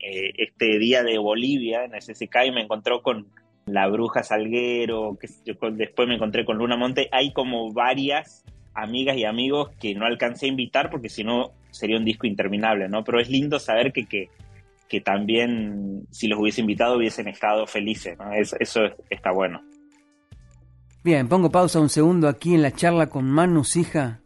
eh, 0.00 0.32
este 0.36 0.78
día 0.78 1.02
de 1.04 1.18
Bolivia, 1.18 1.84
en 1.84 1.94
el 1.94 2.00
CCK, 2.00 2.46
y 2.46 2.50
me 2.50 2.62
encontró 2.62 3.02
con 3.02 3.28
la 3.66 3.86
Bruja 3.86 4.24
Salguero, 4.24 5.16
que 5.20 5.28
después 5.72 6.08
me 6.08 6.16
encontré 6.16 6.44
con 6.44 6.58
Luna 6.58 6.76
Monte. 6.76 7.08
Hay 7.12 7.32
como 7.32 7.72
varias 7.72 8.44
amigas 8.74 9.16
y 9.16 9.24
amigos 9.24 9.70
que 9.80 9.94
no 9.94 10.06
alcancé 10.06 10.46
a 10.46 10.50
invitar 10.50 10.90
porque 10.90 11.08
si 11.08 11.24
no 11.24 11.52
sería 11.78 11.96
un 11.96 12.04
disco 12.04 12.26
interminable, 12.26 12.88
¿no? 12.88 13.04
Pero 13.04 13.20
es 13.20 13.28
lindo 13.28 13.58
saber 13.58 13.92
que, 13.92 14.06
que, 14.06 14.28
que 14.88 15.00
también 15.00 16.06
si 16.10 16.26
los 16.28 16.38
hubiese 16.38 16.60
invitado 16.60 16.96
hubiesen 16.96 17.28
estado 17.28 17.66
felices, 17.66 18.18
¿no? 18.18 18.32
eso 18.32 18.80
está 19.10 19.30
bueno. 19.30 19.62
Bien, 21.04 21.28
pongo 21.28 21.50
pausa 21.50 21.80
un 21.80 21.88
segundo 21.88 22.28
aquí 22.28 22.54
en 22.54 22.62
la 22.62 22.72
charla 22.72 23.08
con 23.08 23.30
Manu 23.30 23.64
Sija, 23.64 24.20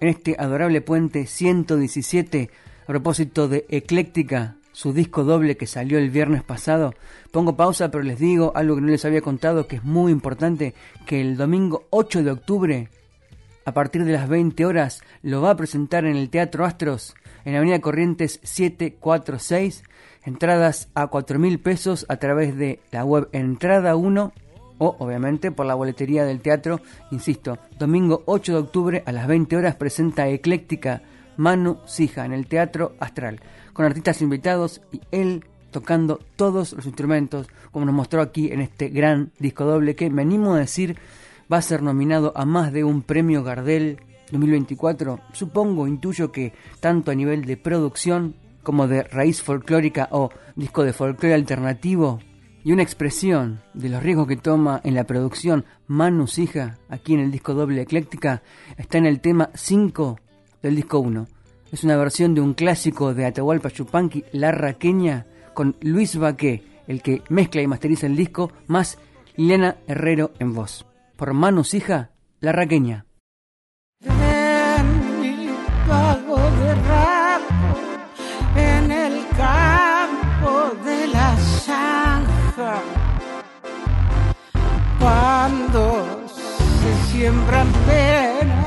en 0.00 0.08
este 0.08 0.36
adorable 0.38 0.80
puente 0.80 1.26
117, 1.26 2.48
a 2.82 2.86
propósito 2.86 3.48
de 3.48 3.66
Ecléctica, 3.68 4.56
su 4.72 4.92
disco 4.92 5.24
doble 5.24 5.56
que 5.56 5.66
salió 5.66 5.98
el 5.98 6.10
viernes 6.10 6.42
pasado. 6.42 6.94
Pongo 7.32 7.56
pausa, 7.56 7.90
pero 7.90 8.04
les 8.04 8.18
digo 8.18 8.52
algo 8.54 8.76
que 8.76 8.80
no 8.80 8.88
les 8.88 9.04
había 9.04 9.20
contado, 9.20 9.66
que 9.66 9.76
es 9.76 9.84
muy 9.84 10.12
importante, 10.12 10.74
que 11.06 11.20
el 11.20 11.36
domingo 11.36 11.86
8 11.90 12.22
de 12.22 12.30
octubre 12.30 12.88
a 13.64 13.72
partir 13.72 14.04
de 14.04 14.12
las 14.12 14.28
20 14.28 14.64
horas 14.66 15.02
lo 15.22 15.42
va 15.42 15.50
a 15.50 15.56
presentar 15.56 16.04
en 16.04 16.16
el 16.16 16.30
Teatro 16.30 16.64
Astros 16.64 17.14
en 17.44 17.56
Avenida 17.56 17.80
Corrientes 17.80 18.40
746. 18.42 19.84
Entradas 20.24 20.88
a 20.94 21.08
4 21.08 21.38
mil 21.38 21.58
pesos 21.58 22.06
a 22.08 22.16
través 22.16 22.56
de 22.56 22.80
la 22.92 23.04
web 23.04 23.28
Entrada 23.32 23.96
1 23.96 24.32
o 24.78 24.96
obviamente 24.98 25.50
por 25.50 25.66
la 25.66 25.74
boletería 25.74 26.24
del 26.24 26.40
teatro. 26.40 26.80
Insisto, 27.10 27.58
domingo 27.78 28.22
8 28.26 28.52
de 28.52 28.58
octubre 28.58 29.02
a 29.06 29.12
las 29.12 29.26
20 29.26 29.56
horas 29.56 29.76
presenta 29.76 30.28
Ecléctica 30.28 31.02
Manu 31.36 31.78
Sija 31.86 32.24
en 32.24 32.32
el 32.32 32.46
Teatro 32.46 32.94
Astral, 33.00 33.40
con 33.72 33.84
artistas 33.84 34.22
invitados 34.22 34.80
y 34.92 35.00
él 35.10 35.44
tocando 35.70 36.20
todos 36.36 36.72
los 36.72 36.86
instrumentos, 36.86 37.48
como 37.70 37.86
nos 37.86 37.94
mostró 37.94 38.20
aquí 38.20 38.52
en 38.52 38.60
este 38.60 38.88
gran 38.90 39.32
disco 39.38 39.64
doble 39.64 39.96
que 39.96 40.10
me 40.10 40.22
animo 40.22 40.54
a 40.54 40.58
decir 40.58 40.98
va 41.50 41.58
a 41.58 41.62
ser 41.62 41.82
nominado 41.82 42.32
a 42.36 42.44
más 42.44 42.72
de 42.72 42.84
un 42.84 43.02
premio 43.02 43.42
Gardel 43.42 44.00
2024, 44.30 45.20
supongo, 45.32 45.86
intuyo 45.86 46.32
que 46.32 46.52
tanto 46.80 47.10
a 47.10 47.14
nivel 47.14 47.44
de 47.44 47.56
producción 47.56 48.34
como 48.62 48.88
de 48.88 49.02
raíz 49.02 49.42
folclórica 49.42 50.08
o 50.10 50.30
disco 50.56 50.84
de 50.84 50.92
folclore 50.92 51.34
alternativo 51.34 52.20
y 52.64 52.72
una 52.72 52.82
expresión 52.82 53.60
de 53.74 53.88
los 53.88 54.02
riesgos 54.02 54.28
que 54.28 54.36
toma 54.36 54.80
en 54.84 54.94
la 54.94 55.04
producción 55.04 55.64
Manu 55.86 56.26
Sija, 56.26 56.78
aquí 56.88 57.14
en 57.14 57.20
el 57.20 57.32
disco 57.32 57.54
doble 57.54 57.82
ecléctica, 57.82 58.42
está 58.76 58.98
en 58.98 59.06
el 59.06 59.20
tema 59.20 59.50
5 59.54 60.18
del 60.62 60.76
disco 60.76 61.00
1. 61.00 61.26
Es 61.72 61.84
una 61.84 61.96
versión 61.96 62.34
de 62.34 62.40
un 62.40 62.54
clásico 62.54 63.14
de 63.14 63.26
Atahualpa 63.26 63.70
Chupanqui, 63.70 64.24
La 64.32 64.52
Raqueña, 64.52 65.26
con 65.54 65.76
Luis 65.80 66.16
Baqué, 66.16 66.62
el 66.86 67.02
que 67.02 67.22
mezcla 67.30 67.62
y 67.62 67.66
masteriza 67.66 68.06
el 68.06 68.16
disco, 68.16 68.52
más 68.66 68.98
Liliana 69.36 69.76
Herrero 69.86 70.32
en 70.38 70.54
voz. 70.54 70.86
Por 71.22 71.34
manos 71.34 71.72
hija, 71.72 72.10
La 72.40 72.50
Raqueña. 72.50 73.06
En 74.04 75.20
mi 75.20 75.50
pago 75.86 76.36
de 76.36 76.74
rapo, 76.74 77.78
en 78.56 78.90
el 78.90 79.28
campo 79.28 80.74
de 80.84 81.06
la 81.06 81.36
zanja, 81.36 82.82
cuando 84.98 86.26
se 86.80 87.12
siembran 87.12 87.68
penas, 87.86 88.66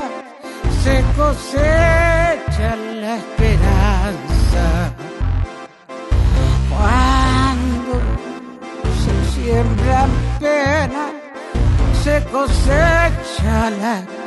se 0.82 1.04
cosecha 1.14 2.76
la 3.02 3.16
esperanza. 3.16 4.94
Cuando 6.70 8.00
se 9.04 9.42
siembran 9.42 10.08
se 12.44 12.52
cosecha 12.52 14.25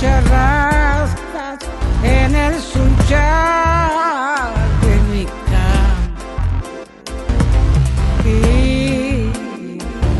charrascas 0.00 1.58
en 2.02 2.34
el 2.34 2.60
sunchal 2.60 4.52
de 4.82 4.96
mi 5.10 5.24
campo. 5.24 6.24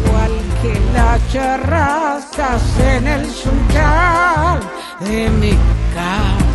Igual 0.05 0.33
que 0.63 0.73
las 0.93 1.33
charrascas 1.33 2.63
en 2.81 3.07
el 3.07 3.31
sunchal 3.31 4.61
de 5.01 5.31
mi 5.31 5.53
campo. 5.95 6.49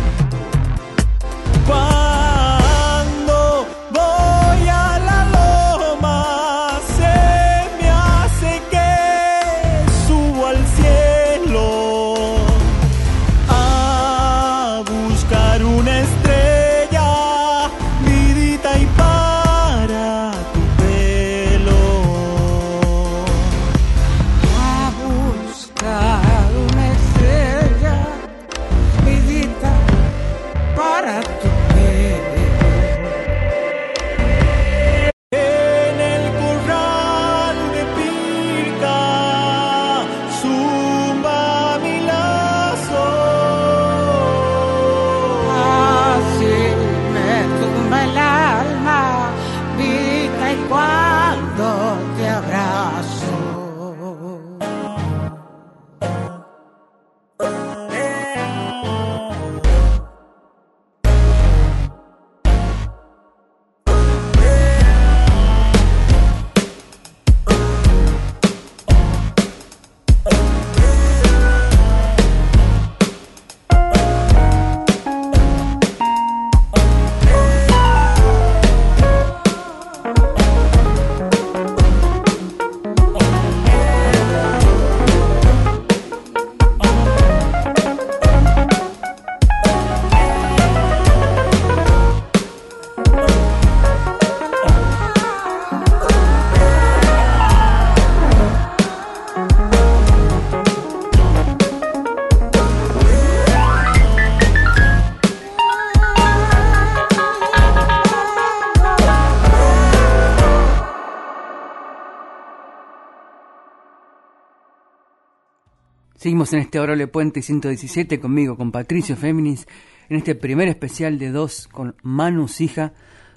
Seguimos 116.24 116.54
en 116.54 116.60
este 116.60 116.80
Orole 116.80 117.06
Puente 117.06 117.42
117 117.42 118.18
conmigo, 118.18 118.56
con 118.56 118.72
Patricio 118.72 119.14
Féminis, 119.14 119.66
en 120.08 120.16
este 120.16 120.34
primer 120.34 120.68
especial 120.68 121.18
de 121.18 121.30
dos 121.30 121.68
con 121.68 121.96
Manu 122.02 122.48
Sija 122.48 122.94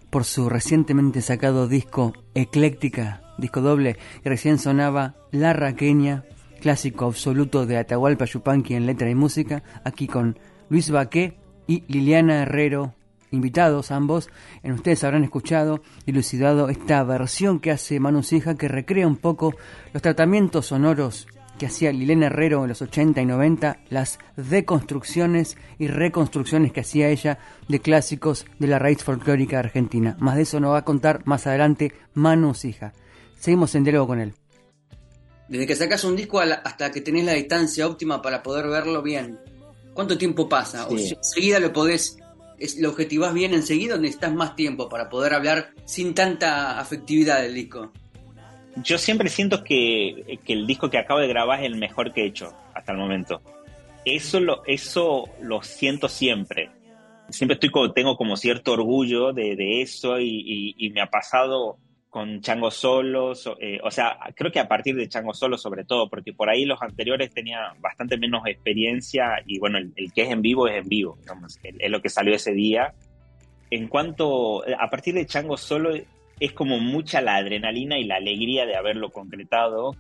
por 0.09 0.23
su 0.23 0.47
recientemente 0.47 1.21
sacado 1.21 1.67
disco 1.67 2.13
Ecléctica, 2.33 3.23
disco 3.37 3.59
doble, 3.59 3.97
y 4.23 4.29
recién 4.29 4.57
sonaba 4.57 5.15
La 5.31 5.51
Raqueña, 5.51 6.23
clásico 6.61 7.03
absoluto 7.03 7.65
de 7.65 7.75
Atahualpa 7.75 8.23
Yupanqui 8.23 8.75
en 8.75 8.85
letra 8.85 9.09
y 9.09 9.15
música, 9.15 9.63
aquí 9.83 10.07
con 10.07 10.39
Luis 10.69 10.89
Baqué 10.89 11.37
y 11.67 11.83
Liliana 11.89 12.43
Herrero, 12.43 12.93
invitados 13.31 13.91
ambos, 13.91 14.29
en 14.63 14.71
ustedes 14.71 15.03
habrán 15.03 15.25
escuchado 15.25 15.81
y 16.05 16.13
lucidado 16.13 16.69
esta 16.69 17.03
versión 17.03 17.59
que 17.59 17.71
hace 17.71 17.99
Manu 17.99 18.23
Sija 18.23 18.55
que 18.55 18.69
recrea 18.69 19.07
un 19.07 19.17
poco 19.17 19.53
los 19.91 20.01
tratamientos 20.01 20.67
sonoros 20.67 21.27
que 21.57 21.65
hacía 21.65 21.91
Liliana 21.91 22.27
Herrero 22.27 22.63
en 22.63 22.69
los 22.69 22.81
80 22.81 23.21
y 23.21 23.25
90, 23.25 23.79
las 23.89 24.19
deconstrucciones 24.35 25.57
y 25.79 25.87
reconstrucciones 25.87 26.71
que 26.71 26.81
hacía 26.81 27.09
ella 27.09 27.39
de 27.67 27.79
clásicos 27.79 28.45
de 28.59 28.67
la 28.67 28.79
raíz 28.79 29.03
folclórica 29.03 29.59
argentina. 29.59 30.15
Más 30.19 30.35
de 30.35 30.43
eso 30.43 30.59
nos 30.59 30.73
va 30.73 30.79
a 30.79 30.85
contar 30.85 31.21
más 31.25 31.47
adelante 31.47 31.93
Manu 32.13 32.53
Sija. 32.53 32.93
Seguimos 33.39 33.75
en 33.75 33.83
diálogo 33.83 34.07
con 34.07 34.19
él. 34.19 34.33
Desde 35.49 35.65
que 35.65 35.75
sacas 35.75 36.03
un 36.03 36.15
disco 36.15 36.39
hasta 36.39 36.91
que 36.91 37.01
tenés 37.01 37.25
la 37.25 37.33
distancia 37.33 37.87
óptima 37.87 38.21
para 38.21 38.43
poder 38.43 38.67
verlo 38.67 39.01
bien. 39.01 39.39
¿Cuánto 39.93 40.17
tiempo 40.17 40.47
pasa? 40.47 40.87
¿O 40.87 40.97
si 40.97 41.15
enseguida 41.15 41.59
lo 41.59 41.73
podés, 41.73 42.17
lo 42.77 42.89
objetivás 42.89 43.33
bien 43.33 43.53
enseguida 43.53 43.95
o 43.95 43.97
necesitas 43.97 44.33
más 44.33 44.55
tiempo 44.55 44.89
para 44.89 45.09
poder 45.09 45.33
hablar 45.33 45.71
sin 45.85 46.13
tanta 46.13 46.79
afectividad 46.79 47.41
del 47.41 47.55
disco? 47.55 47.91
Yo 48.83 48.97
siempre 48.97 49.29
siento 49.29 49.63
que, 49.63 50.39
que 50.45 50.53
el 50.53 50.67
disco 50.67 50.89
que 50.89 50.97
acabo 50.97 51.19
de 51.19 51.27
grabar 51.27 51.59
es 51.59 51.65
el 51.65 51.75
mejor 51.75 52.13
que 52.13 52.23
he 52.23 52.25
hecho 52.25 52.53
hasta 52.73 52.91
el 52.91 52.97
momento. 52.97 53.41
Eso 54.05 54.39
lo, 54.39 54.63
eso 54.65 55.25
lo 55.41 55.61
siento 55.63 56.07
siempre. 56.07 56.69
Siempre 57.29 57.55
estoy 57.55 57.71
tengo 57.93 58.15
como 58.15 58.37
cierto 58.37 58.71
orgullo 58.71 59.33
de, 59.33 59.81
eso 59.81 60.17
y, 60.19 60.91
me 60.93 61.01
ha 61.01 61.09
pasado 61.09 61.77
con 62.09 62.39
Chango 62.39 62.71
Solo, 62.71 63.33
eh, 63.59 63.79
o 63.83 63.91
sea, 63.91 64.17
creo 64.33 64.49
que 64.49 64.61
a 64.61 64.67
partir 64.67 64.95
de 64.95 65.09
Chango 65.09 65.33
Solo 65.33 65.57
sobre 65.57 65.83
todo, 65.83 66.09
porque 66.09 66.31
por 66.31 66.49
ahí 66.49 66.63
los 66.63 66.81
anteriores 66.81 67.33
tenían 67.33 67.79
bastante 67.81 68.17
menos 68.17 68.47
experiencia 68.47 69.43
y 69.45 69.59
bueno, 69.59 69.77
el, 69.77 70.13
que 70.13 70.21
es 70.21 70.31
en 70.31 70.41
vivo 70.41 70.69
es 70.69 70.81
en 70.81 70.87
vivo, 70.87 71.17
es 71.61 71.91
lo 71.91 72.01
que 72.01 72.09
salió 72.09 72.33
ese 72.33 72.53
día. 72.53 72.93
En 73.69 73.89
cuanto, 73.89 74.63
a 74.79 74.89
partir 74.89 75.15
de 75.15 75.25
Chango 75.25 75.57
Solo 75.57 75.93
es 76.39 76.53
como 76.53 76.79
mucha 76.79 77.21
la 77.21 77.35
adrenalina 77.35 77.97
y 77.97 78.03
la 78.03 78.15
alegría 78.15 78.65
de 78.65 78.75
haberlo 78.75 79.09
concretado. 79.09 79.95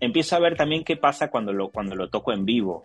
Empiezo 0.00 0.36
a 0.36 0.40
ver 0.40 0.56
también 0.56 0.84
qué 0.84 0.96
pasa 0.96 1.30
cuando 1.30 1.52
lo, 1.52 1.70
cuando 1.70 1.94
lo 1.94 2.08
toco 2.08 2.32
en 2.32 2.44
vivo, 2.44 2.84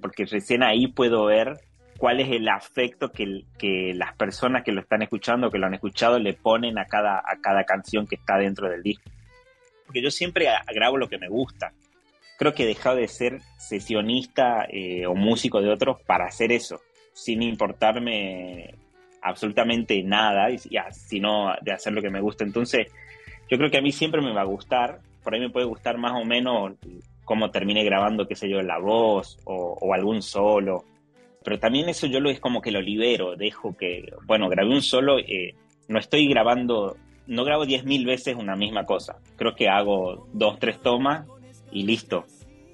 porque 0.00 0.24
recién 0.26 0.62
ahí 0.62 0.86
puedo 0.86 1.26
ver 1.26 1.58
cuál 1.98 2.20
es 2.20 2.30
el 2.30 2.48
afecto 2.48 3.10
que, 3.10 3.42
que 3.58 3.92
las 3.94 4.14
personas 4.16 4.62
que 4.64 4.72
lo 4.72 4.80
están 4.80 5.02
escuchando, 5.02 5.50
que 5.50 5.58
lo 5.58 5.66
han 5.66 5.74
escuchado, 5.74 6.18
le 6.18 6.34
ponen 6.34 6.78
a 6.78 6.86
cada, 6.86 7.18
a 7.18 7.40
cada 7.42 7.64
canción 7.64 8.06
que 8.06 8.16
está 8.16 8.38
dentro 8.38 8.68
del 8.68 8.82
disco. 8.82 9.10
Porque 9.84 10.02
yo 10.02 10.10
siempre 10.10 10.46
grabo 10.74 10.96
lo 10.96 11.08
que 11.08 11.18
me 11.18 11.28
gusta. 11.28 11.72
Creo 12.38 12.54
que 12.54 12.64
he 12.64 12.66
dejado 12.66 12.96
de 12.96 13.08
ser 13.08 13.40
sesionista 13.58 14.66
eh, 14.70 15.06
o 15.06 15.14
músico 15.14 15.60
de 15.60 15.70
otros 15.70 16.00
para 16.06 16.26
hacer 16.26 16.52
eso, 16.52 16.80
sin 17.12 17.42
importarme 17.42 18.74
absolutamente 19.22 20.02
nada, 20.02 20.48
sino 20.90 21.52
de 21.62 21.72
hacer 21.72 21.92
lo 21.92 22.02
que 22.02 22.10
me 22.10 22.20
gusta. 22.20 22.44
Entonces, 22.44 22.92
yo 23.48 23.58
creo 23.58 23.70
que 23.70 23.78
a 23.78 23.82
mí 23.82 23.92
siempre 23.92 24.20
me 24.20 24.32
va 24.32 24.42
a 24.42 24.44
gustar, 24.44 25.00
por 25.22 25.34
ahí 25.34 25.40
me 25.40 25.50
puede 25.50 25.66
gustar 25.66 25.98
más 25.98 26.12
o 26.12 26.24
menos 26.24 26.72
cómo 27.24 27.50
termine 27.50 27.84
grabando, 27.84 28.26
qué 28.26 28.34
sé 28.34 28.48
yo, 28.48 28.62
la 28.62 28.78
voz 28.78 29.38
o, 29.44 29.76
o 29.80 29.94
algún 29.94 30.22
solo 30.22 30.84
pero 31.48 31.58
también 31.58 31.88
eso 31.88 32.06
yo 32.06 32.20
lo 32.20 32.28
es 32.28 32.40
como 32.40 32.60
que 32.60 32.70
lo 32.70 32.82
libero, 32.82 33.34
dejo 33.34 33.74
que, 33.74 34.12
bueno, 34.26 34.50
grabé 34.50 34.68
un 34.68 34.82
solo, 34.82 35.18
eh, 35.18 35.54
no 35.88 35.98
estoy 35.98 36.28
grabando, 36.28 36.98
no 37.26 37.42
grabo 37.44 37.64
10.000 37.64 38.04
veces 38.04 38.36
una 38.36 38.54
misma 38.54 38.84
cosa, 38.84 39.16
creo 39.36 39.54
que 39.54 39.66
hago 39.66 40.28
dos, 40.34 40.58
tres 40.58 40.78
tomas 40.82 41.26
y 41.72 41.84
listo. 41.84 42.24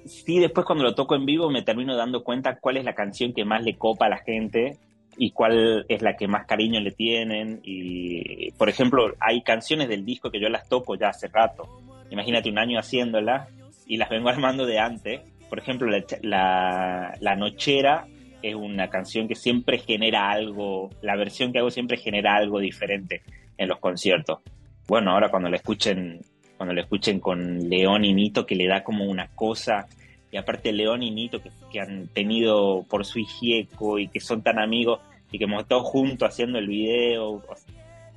Sí, 0.05 0.39
después 0.39 0.65
cuando 0.65 0.83
lo 0.83 0.93
toco 0.93 1.15
en 1.15 1.25
vivo 1.25 1.49
me 1.49 1.61
termino 1.61 1.95
dando 1.95 2.23
cuenta 2.23 2.59
cuál 2.59 2.75
es 2.75 2.83
la 2.83 2.93
canción 2.93 3.33
que 3.33 3.45
más 3.45 3.63
le 3.63 3.77
copa 3.77 4.07
a 4.07 4.09
la 4.09 4.17
gente 4.17 4.77
y 5.17 5.31
cuál 5.31 5.85
es 5.87 6.01
la 6.01 6.15
que 6.15 6.27
más 6.27 6.45
cariño 6.45 6.79
le 6.79 6.91
tienen. 6.91 7.61
Y, 7.63 8.51
por 8.53 8.69
ejemplo, 8.69 9.13
hay 9.19 9.41
canciones 9.41 9.87
del 9.87 10.05
disco 10.05 10.31
que 10.31 10.39
yo 10.39 10.49
las 10.49 10.67
toco 10.67 10.95
ya 10.95 11.09
hace 11.09 11.27
rato. 11.27 11.63
Imagínate 12.09 12.49
un 12.49 12.59
año 12.59 12.79
haciéndolas 12.79 13.49
y 13.85 13.97
las 13.97 14.09
vengo 14.09 14.29
armando 14.29 14.65
de 14.65 14.79
antes. 14.79 15.21
Por 15.49 15.59
ejemplo, 15.59 15.87
la, 15.89 16.03
la, 16.21 17.17
la 17.19 17.35
nochera 17.35 18.07
es 18.41 18.55
una 18.55 18.89
canción 18.89 19.27
que 19.27 19.35
siempre 19.35 19.79
genera 19.79 20.29
algo, 20.29 20.89
la 21.01 21.15
versión 21.15 21.51
que 21.51 21.59
hago 21.59 21.71
siempre 21.71 21.97
genera 21.97 22.35
algo 22.35 22.59
diferente 22.59 23.21
en 23.57 23.67
los 23.67 23.79
conciertos. 23.79 24.39
Bueno, 24.87 25.11
ahora 25.11 25.29
cuando 25.29 25.49
la 25.49 25.55
escuchen, 25.57 26.19
cuando 26.57 26.73
la 26.73 26.81
escuchen 26.81 27.19
con 27.19 27.69
León 27.69 28.05
y 28.05 28.13
Nito, 28.13 28.45
que 28.45 28.55
le 28.55 28.67
da 28.67 28.83
como 28.83 29.05
una 29.05 29.27
cosa, 29.33 29.87
y 30.35 30.37
aparte 30.37 30.73
León 30.73 31.01
y 31.01 31.11
Nito 31.11 31.41
que, 31.71 31.79
han 31.79 32.09
tenido 32.09 32.83
por 32.89 33.05
su 33.05 33.19
hijieco 33.19 33.99
y 33.99 34.09
que 34.09 34.19
son 34.19 34.41
tan 34.41 34.59
amigos 34.59 34.99
y 35.31 35.37
que 35.37 35.45
hemos 35.45 35.61
estado 35.61 35.81
juntos 35.81 36.27
haciendo 36.27 36.59
el 36.59 36.67
video. 36.67 37.41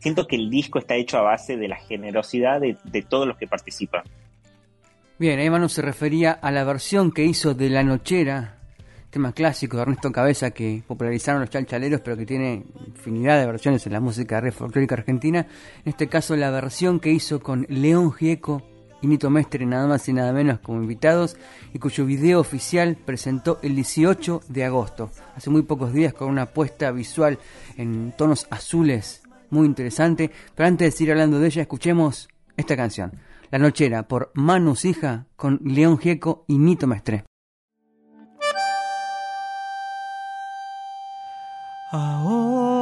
Siento 0.00 0.26
que 0.26 0.34
el 0.34 0.50
disco 0.50 0.80
está 0.80 0.96
hecho 0.96 1.16
a 1.18 1.22
base 1.22 1.56
de 1.56 1.68
la 1.68 1.76
generosidad 1.76 2.60
de, 2.60 2.76
de 2.82 3.02
todos 3.02 3.28
los 3.28 3.36
que 3.36 3.46
participan. 3.46 4.02
Bien, 5.16 5.38
ahí 5.38 5.48
Manu 5.48 5.68
se 5.68 5.80
refería 5.80 6.32
a 6.32 6.50
la 6.50 6.64
versión 6.64 7.12
que 7.12 7.22
hizo 7.22 7.54
de 7.54 7.70
La 7.70 7.84
Nochera 7.84 8.56
tema 9.10 9.32
clásico 9.32 9.76
de 9.76 9.84
Ernesto 9.84 10.10
Cabeza 10.10 10.50
que 10.50 10.82
popularizaron 10.86 11.40
los 11.40 11.50
chalchaleros, 11.50 12.00
pero 12.00 12.16
que 12.16 12.26
tiene 12.26 12.64
infinidad 12.84 13.38
de 13.38 13.46
versiones 13.46 13.86
en 13.86 13.92
la 13.92 14.00
música 14.00 14.40
red 14.40 14.52
folclórica 14.52 14.96
argentina. 14.96 15.46
En 15.84 15.90
este 15.90 16.08
caso, 16.08 16.34
la 16.34 16.50
versión 16.50 16.98
que 16.98 17.10
hizo 17.10 17.40
con 17.40 17.64
León 17.68 18.12
Gieco 18.12 18.62
y 19.00 19.06
Nito 19.06 19.30
Mestre, 19.30 19.64
nada 19.66 19.86
más 19.86 20.08
y 20.08 20.12
nada 20.12 20.32
menos 20.32 20.58
como 20.60 20.82
invitados, 20.82 21.36
y 21.72 21.78
cuyo 21.78 22.06
video 22.06 22.40
oficial 22.40 22.96
presentó 22.96 23.58
el 23.62 23.74
18 23.74 24.42
de 24.48 24.64
agosto, 24.64 25.10
hace 25.36 25.50
muy 25.50 25.62
pocos 25.62 25.92
días, 25.92 26.14
con 26.14 26.28
una 26.28 26.46
puesta 26.46 26.90
visual 26.90 27.38
en 27.76 28.12
tonos 28.16 28.46
azules 28.50 29.22
muy 29.50 29.66
interesante. 29.66 30.30
Pero 30.54 30.66
antes 30.66 30.92
de 30.92 30.96
seguir 30.96 31.12
hablando 31.12 31.38
de 31.38 31.46
ella, 31.46 31.62
escuchemos 31.62 32.28
esta 32.56 32.76
canción. 32.76 33.12
La 33.50 33.58
Nochera 33.58 34.06
por 34.06 34.30
Manus 34.34 34.84
Hija 34.84 35.26
con 35.36 35.60
León 35.64 35.98
Gieco 35.98 36.44
y 36.48 36.58
Nito 36.58 36.86
Mestre. 36.86 37.24
Ahora 41.90 42.57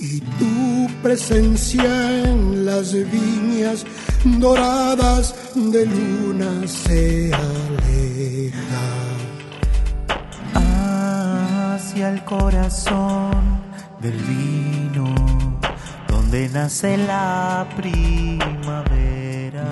Y 0.00 0.20
tu 0.20 0.88
presencia 1.02 1.84
en 2.24 2.66
las 2.66 2.92
viñas 2.92 3.84
doradas 4.24 5.34
de 5.54 5.86
luna 5.86 6.66
se 6.66 7.32
aleja. 7.32 8.54
Hacia 11.74 12.10
el 12.10 12.24
corazón 12.24 13.62
del 14.00 14.12
vino 14.14 15.14
donde 16.34 16.48
nace 16.48 16.96
la 16.96 17.66
primavera. 17.76 19.64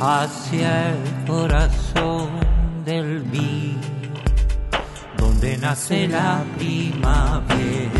Hacia 0.00 0.90
el 0.90 1.24
corazón 1.26 2.28
del 2.84 3.20
vino, 3.22 3.85
donde 5.36 5.58
nace 5.58 6.08
la 6.08 6.42
primavera. 6.56 7.90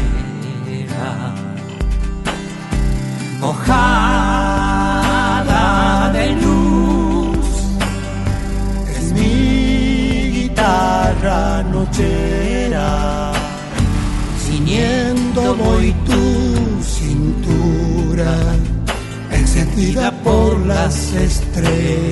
Mojada 3.40 4.00
de 6.12 6.32
luz, 6.32 7.46
es 8.96 9.12
mi 9.12 10.30
guitarra 10.30 11.62
nochera, 11.62 13.32
ciñendo 14.38 15.54
voy 15.56 15.92
tu 16.06 16.82
cintura 16.82 18.34
encendida 19.30 20.10
por 20.24 20.58
las 20.66 21.12
estrellas. 21.12 22.06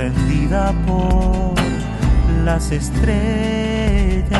Encendida 0.00 0.72
por 0.86 1.54
las 2.44 2.72
estrellas. 2.72 4.30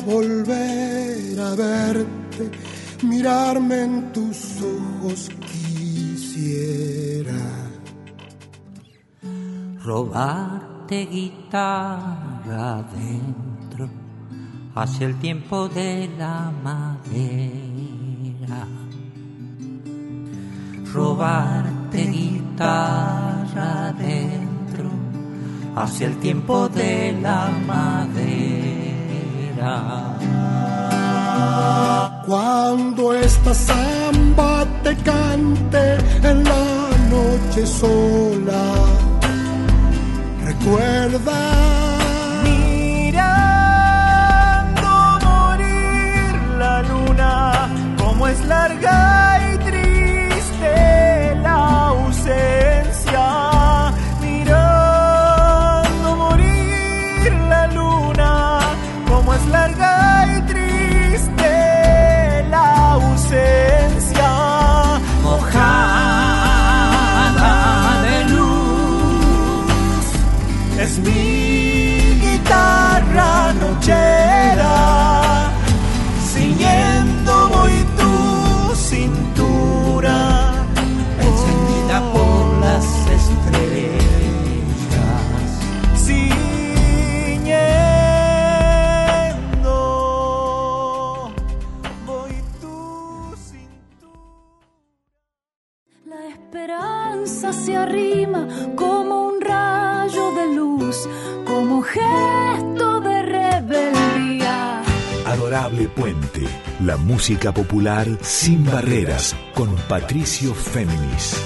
Volver 0.00 1.40
a 1.40 1.54
verte, 1.54 2.50
mirarme 3.02 3.82
en 3.82 4.12
tus 4.12 4.60
ojos 4.60 5.30
quisiera. 5.46 7.32
Robarte 9.84 11.06
guitarra 11.06 12.84
dentro 12.92 13.88
hacia 14.74 15.06
el 15.06 15.18
tiempo 15.18 15.68
de 15.68 16.10
la 16.18 16.52
madera. 16.62 18.66
Robarte 20.92 22.04
guitarra 22.04 23.92
dentro 23.92 24.90
hacia 25.76 26.08
el 26.08 26.18
tiempo 26.18 26.68
de 26.68 27.16
la 27.22 27.50
madera. 27.66 28.87
Cuando 32.26 33.12
esta 33.12 33.52
samba 33.54 34.64
te 34.84 34.96
cante 34.98 35.96
en 36.22 36.44
la 36.44 36.90
noche 37.10 37.66
sola, 37.66 38.74
recuerda. 40.44 41.40
Mirando 42.44 43.58
morir 45.26 46.34
la 46.58 46.82
luna, 46.82 47.68
como 47.98 48.28
es 48.28 48.40
larga 48.44 49.40
y 49.52 49.58
triste 49.58 51.34
la 51.42 51.88
ausencia. 51.88 52.77
Como 59.50 59.87
Adorable 105.28 105.88
Puente, 105.88 106.40
la 106.86 106.96
música 106.96 107.52
popular 107.52 108.06
sin 108.22 108.64
barreras 108.64 109.36
con 109.52 109.76
Patricio 109.86 110.54
Féminis. 110.54 111.36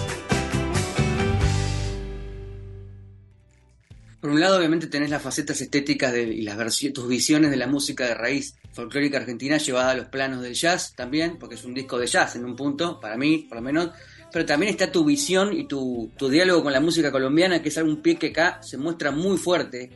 Por 4.20 4.30
un 4.30 4.38
lado, 4.38 4.58
obviamente, 4.58 4.86
tenés 4.86 5.10
las 5.10 5.20
facetas 5.20 5.60
estéticas 5.60 6.12
de- 6.12 6.32
y 6.32 6.42
las 6.42 6.56
tus 6.94 7.08
visiones 7.08 7.50
de 7.50 7.56
la 7.56 7.66
música 7.66 8.06
de 8.06 8.14
raíz 8.14 8.54
folclórica 8.70 9.18
argentina 9.18 9.58
llevada 9.58 9.90
a 9.90 9.96
los 9.96 10.06
planos 10.06 10.42
del 10.42 10.54
jazz 10.54 10.94
también, 10.94 11.36
porque 11.40 11.56
es 11.56 11.64
un 11.64 11.74
disco 11.74 11.98
de 11.98 12.06
jazz 12.06 12.36
en 12.36 12.44
un 12.44 12.54
punto, 12.54 13.00
para 13.00 13.16
mí, 13.16 13.46
por 13.48 13.56
lo 13.56 13.62
menos. 13.62 13.90
Pero 14.30 14.46
también 14.46 14.70
está 14.70 14.92
tu 14.92 15.04
visión 15.04 15.52
y 15.52 15.66
tu, 15.66 16.12
tu 16.16 16.28
diálogo 16.28 16.62
con 16.62 16.72
la 16.72 16.80
música 16.80 17.10
colombiana, 17.10 17.60
que 17.60 17.70
es 17.70 17.78
algún 17.78 18.00
pie 18.00 18.14
que 18.14 18.28
acá 18.28 18.62
se 18.62 18.78
muestra 18.78 19.10
muy 19.10 19.38
fuerte. 19.38 19.90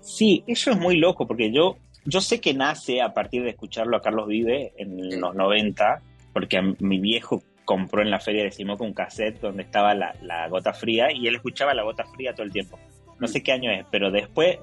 Sí, 0.00 0.44
eso 0.46 0.70
es 0.70 0.76
muy 0.78 0.98
loco 0.98 1.26
porque 1.26 1.52
yo, 1.52 1.76
yo 2.04 2.20
sé 2.20 2.40
que 2.40 2.54
nace 2.54 3.00
a 3.00 3.14
partir 3.14 3.42
de 3.42 3.50
escucharlo 3.50 3.96
a 3.96 4.02
Carlos 4.02 4.26
Vive 4.26 4.72
en 4.76 5.20
los 5.20 5.34
90, 5.34 6.02
porque 6.32 6.58
a 6.58 6.62
mi 6.62 6.98
viejo 6.98 7.42
compró 7.64 8.02
en 8.02 8.10
la 8.10 8.18
feria 8.18 8.42
de 8.42 8.50
Simoca 8.50 8.84
un 8.84 8.92
cassette 8.92 9.40
donde 9.40 9.62
estaba 9.62 9.94
la, 9.94 10.14
la 10.22 10.48
gota 10.48 10.72
fría 10.72 11.12
y 11.12 11.28
él 11.28 11.36
escuchaba 11.36 11.74
la 11.74 11.84
gota 11.84 12.04
fría 12.04 12.34
todo 12.34 12.44
el 12.44 12.52
tiempo. 12.52 12.78
No 13.20 13.28
sé 13.28 13.42
qué 13.42 13.52
año 13.52 13.70
es, 13.70 13.86
pero 13.90 14.10
después 14.10 14.58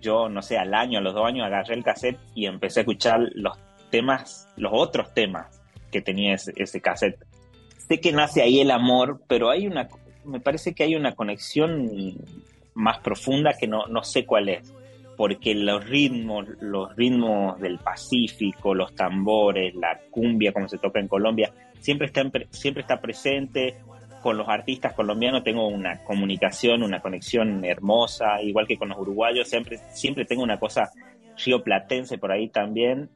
yo, 0.00 0.28
no 0.28 0.42
sé, 0.42 0.56
al 0.56 0.72
año, 0.74 0.98
a 0.98 1.02
los 1.02 1.14
dos 1.14 1.26
años 1.26 1.46
agarré 1.46 1.74
el 1.74 1.82
cassette 1.82 2.18
y 2.34 2.46
empecé 2.46 2.80
a 2.80 2.82
escuchar 2.82 3.20
los 3.34 3.58
temas, 3.90 4.48
los 4.56 4.72
otros 4.72 5.12
temas 5.14 5.60
que 5.90 6.00
tenía 6.00 6.34
ese, 6.34 6.52
ese 6.56 6.80
cassette. 6.80 7.24
Sé 7.88 8.00
que 8.00 8.12
nace 8.12 8.42
ahí 8.42 8.60
el 8.60 8.70
amor, 8.70 9.20
pero 9.26 9.50
hay 9.50 9.66
una, 9.66 9.88
me 10.24 10.38
parece 10.38 10.74
que 10.74 10.84
hay 10.84 10.94
una 10.94 11.14
conexión 11.16 11.90
más 12.74 12.98
profunda 13.00 13.54
que 13.58 13.66
no, 13.66 13.86
no 13.86 14.04
sé 14.04 14.24
cuál 14.24 14.48
es 14.50 14.72
porque 15.18 15.54
los 15.54 15.84
ritmos, 15.86 16.46
los 16.60 16.94
ritmos 16.96 17.60
del 17.60 17.76
Pacífico, 17.78 18.72
los 18.74 18.94
tambores, 18.94 19.74
la 19.74 19.98
cumbia 20.10 20.52
como 20.52 20.68
se 20.68 20.78
toca 20.78 21.00
en 21.00 21.08
Colombia, 21.08 21.52
siempre 21.80 22.06
está, 22.06 22.22
siempre 22.50 22.80
está 22.80 23.00
presente. 23.02 23.74
Con 24.22 24.36
los 24.38 24.48
artistas 24.48 24.94
colombianos 24.94 25.44
tengo 25.44 25.68
una 25.68 26.02
comunicación, 26.04 26.82
una 26.82 27.00
conexión 27.00 27.64
hermosa, 27.64 28.40
igual 28.42 28.66
que 28.66 28.76
con 28.78 28.88
los 28.88 28.98
uruguayos, 28.98 29.48
siempre, 29.48 29.78
siempre 29.92 30.24
tengo 30.24 30.42
una 30.42 30.58
cosa 30.58 30.88
rioplatense 31.44 32.18
por 32.18 32.32
ahí 32.32 32.48
también. 32.48 33.10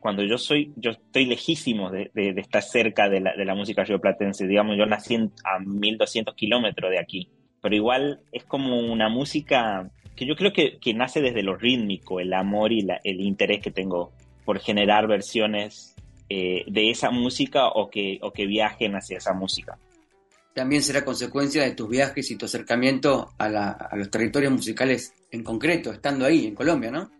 Cuando 0.00 0.22
yo 0.22 0.38
soy, 0.38 0.72
yo 0.76 0.92
estoy 0.92 1.26
lejísimo 1.26 1.90
de, 1.90 2.10
de- 2.14 2.32
de 2.32 2.40
estar 2.40 2.62
cerca 2.62 3.08
de 3.08 3.20
la, 3.20 3.34
de 3.36 3.44
la 3.44 3.54
música 3.54 3.82
rioplatense, 3.84 4.46
digamos, 4.46 4.76
yo 4.76 4.86
nací 4.86 5.16
a 5.44 5.58
1200 5.58 6.34
kilómetros 6.36 6.90
de 6.90 7.00
aquí, 7.00 7.28
pero 7.60 7.74
igual 7.74 8.20
es 8.32 8.44
como 8.44 8.78
una 8.78 9.08
música 9.08 9.90
que 10.18 10.26
yo 10.26 10.34
creo 10.36 10.52
que, 10.52 10.78
que 10.78 10.92
nace 10.94 11.20
desde 11.20 11.42
lo 11.42 11.56
rítmico, 11.56 12.20
el 12.20 12.32
amor 12.34 12.72
y 12.72 12.82
la- 12.82 13.00
el 13.04 13.20
interés 13.20 13.60
que 13.62 13.70
tengo 13.70 14.12
por 14.44 14.58
generar 14.60 15.06
versiones 15.06 15.94
eh, 16.30 16.64
de 16.66 16.90
esa 16.90 17.10
música 17.10 17.68
o 17.68 17.88
que, 17.88 18.18
o 18.20 18.32
que 18.32 18.46
viajen 18.46 18.94
hacia 18.96 19.16
esa 19.18 19.32
música. 19.32 19.78
También 20.54 20.82
será 20.82 21.04
consecuencia 21.04 21.62
de 21.62 21.70
tus 21.74 21.88
viajes 21.88 22.30
y 22.30 22.36
tu 22.36 22.44
acercamiento 22.46 23.30
a, 23.38 23.48
la- 23.48 23.70
a 23.70 23.96
los 23.96 24.10
territorios 24.10 24.52
musicales 24.52 25.14
en 25.30 25.42
concreto, 25.44 25.90
estando 25.92 26.26
ahí, 26.26 26.46
en 26.46 26.54
Colombia, 26.54 26.90
¿no? 26.90 27.10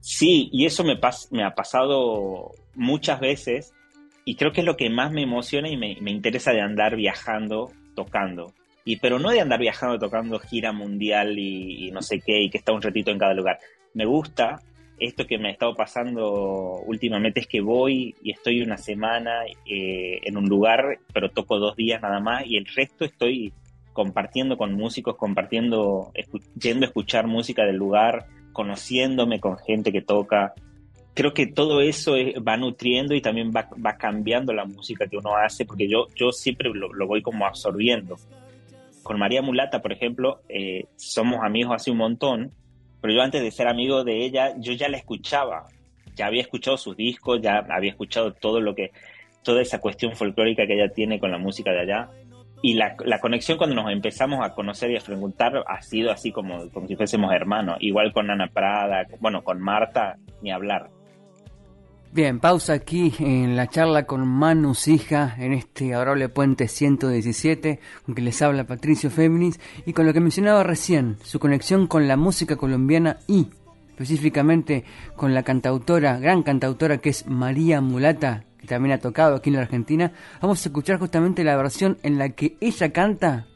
Sí, 0.00 0.48
y 0.52 0.66
eso 0.66 0.84
me, 0.84 1.00
pas- 1.00 1.28
me 1.30 1.44
ha 1.44 1.54
pasado 1.54 2.52
muchas 2.74 3.20
veces 3.20 3.72
y 4.24 4.36
creo 4.36 4.52
que 4.52 4.60
es 4.60 4.66
lo 4.66 4.76
que 4.76 4.88
más 4.90 5.12
me 5.12 5.22
emociona 5.22 5.68
y 5.68 5.76
me, 5.76 5.96
me 6.00 6.10
interesa 6.10 6.52
de 6.52 6.60
andar 6.60 6.96
viajando, 6.96 7.72
tocando. 7.94 8.52
Y, 8.84 8.96
pero 8.96 9.18
no 9.18 9.30
de 9.30 9.40
andar 9.40 9.60
viajando, 9.60 9.98
tocando 9.98 10.38
gira 10.38 10.72
mundial 10.72 11.38
y, 11.38 11.88
y 11.88 11.90
no 11.90 12.02
sé 12.02 12.20
qué, 12.20 12.42
y 12.42 12.50
que 12.50 12.58
está 12.58 12.72
un 12.72 12.82
ratito 12.82 13.10
en 13.10 13.18
cada 13.18 13.34
lugar. 13.34 13.58
Me 13.94 14.04
gusta 14.04 14.60
esto 15.00 15.26
que 15.26 15.38
me 15.38 15.48
ha 15.48 15.52
estado 15.52 15.74
pasando 15.74 16.80
últimamente 16.86 17.40
es 17.40 17.46
que 17.48 17.60
voy 17.60 18.14
y 18.22 18.30
estoy 18.30 18.62
una 18.62 18.76
semana 18.76 19.44
eh, 19.66 20.20
en 20.22 20.36
un 20.36 20.44
lugar, 20.48 20.98
pero 21.12 21.30
toco 21.30 21.58
dos 21.58 21.74
días 21.76 22.00
nada 22.00 22.20
más 22.20 22.46
y 22.46 22.56
el 22.56 22.66
resto 22.66 23.04
estoy 23.04 23.52
compartiendo 23.92 24.56
con 24.56 24.74
músicos, 24.74 25.16
compartiendo, 25.16 26.10
escu- 26.14 26.42
yendo 26.60 26.84
a 26.84 26.88
escuchar 26.88 27.26
música 27.26 27.64
del 27.64 27.76
lugar, 27.76 28.26
conociéndome 28.52 29.40
con 29.40 29.56
gente 29.58 29.92
que 29.92 30.02
toca. 30.02 30.52
Creo 31.14 31.32
que 31.32 31.46
todo 31.46 31.80
eso 31.80 32.16
es- 32.16 32.34
va 32.36 32.56
nutriendo 32.56 33.14
y 33.14 33.20
también 33.20 33.50
va, 33.54 33.68
va 33.84 33.96
cambiando 33.96 34.52
la 34.52 34.64
música 34.64 35.06
que 35.06 35.16
uno 35.16 35.36
hace, 35.36 35.64
porque 35.64 35.88
yo, 35.88 36.06
yo 36.16 36.32
siempre 36.32 36.70
lo, 36.72 36.92
lo 36.92 37.06
voy 37.06 37.22
como 37.22 37.46
absorbiendo. 37.46 38.16
Con 39.04 39.18
María 39.18 39.42
Mulata, 39.42 39.82
por 39.82 39.92
ejemplo, 39.92 40.40
eh, 40.48 40.86
somos 40.96 41.44
amigos 41.44 41.74
hace 41.76 41.90
un 41.90 41.98
montón, 41.98 42.52
pero 43.00 43.14
yo 43.14 43.22
antes 43.22 43.42
de 43.42 43.50
ser 43.50 43.68
amigo 43.68 44.02
de 44.02 44.24
ella, 44.24 44.54
yo 44.58 44.72
ya 44.72 44.88
la 44.88 44.96
escuchaba. 44.96 45.64
Ya 46.16 46.26
había 46.26 46.40
escuchado 46.40 46.76
sus 46.78 46.96
discos, 46.96 47.40
ya 47.42 47.58
había 47.68 47.90
escuchado 47.90 48.32
todo 48.32 48.60
lo 48.60 48.74
que, 48.74 48.92
toda 49.42 49.60
esa 49.60 49.78
cuestión 49.78 50.16
folclórica 50.16 50.66
que 50.66 50.74
ella 50.74 50.92
tiene 50.92 51.20
con 51.20 51.30
la 51.30 51.38
música 51.38 51.70
de 51.70 51.80
allá. 51.82 52.08
Y 52.62 52.74
la, 52.74 52.96
conexión 53.20 53.58
cuando 53.58 53.76
nos 53.76 53.92
empezamos 53.92 54.42
a 54.42 54.54
conocer 54.54 54.90
y 54.90 54.96
a 54.96 55.00
frecuentar 55.00 55.62
ha 55.66 55.82
sido 55.82 56.10
así 56.10 56.32
como, 56.32 56.70
como 56.70 56.88
si 56.88 56.96
fuésemos 56.96 57.30
hermanos. 57.30 57.76
Igual 57.80 58.10
con 58.14 58.30
Ana 58.30 58.48
Prada, 58.48 59.06
bueno, 59.20 59.44
con 59.44 59.60
Marta, 59.60 60.16
ni 60.40 60.50
hablar. 60.50 60.88
Bien, 62.14 62.38
pausa 62.38 62.74
aquí 62.74 63.12
en 63.18 63.56
la 63.56 63.66
charla 63.66 64.06
con 64.06 64.24
Manu 64.24 64.76
Sija 64.76 65.34
en 65.36 65.52
este 65.52 65.94
adorable 65.94 66.28
puente 66.28 66.68
117, 66.68 67.80
con 68.06 68.14
que 68.14 68.22
les 68.22 68.40
habla 68.40 68.68
Patricio 68.68 69.10
Féminis, 69.10 69.58
y 69.84 69.92
con 69.94 70.06
lo 70.06 70.12
que 70.12 70.20
mencionaba 70.20 70.62
recién, 70.62 71.16
su 71.24 71.40
conexión 71.40 71.88
con 71.88 72.06
la 72.06 72.16
música 72.16 72.54
colombiana 72.54 73.18
y 73.26 73.48
específicamente 73.88 74.84
con 75.16 75.34
la 75.34 75.42
cantautora, 75.42 76.20
gran 76.20 76.44
cantautora 76.44 76.98
que 76.98 77.08
es 77.08 77.26
María 77.26 77.80
Mulata, 77.80 78.44
que 78.58 78.68
también 78.68 78.92
ha 78.92 78.98
tocado 78.98 79.34
aquí 79.34 79.50
en 79.50 79.56
la 79.56 79.62
Argentina, 79.62 80.12
vamos 80.40 80.64
a 80.64 80.68
escuchar 80.68 81.00
justamente 81.00 81.42
la 81.42 81.56
versión 81.56 81.98
en 82.04 82.18
la 82.18 82.28
que 82.28 82.56
ella 82.60 82.92
canta 82.92 83.48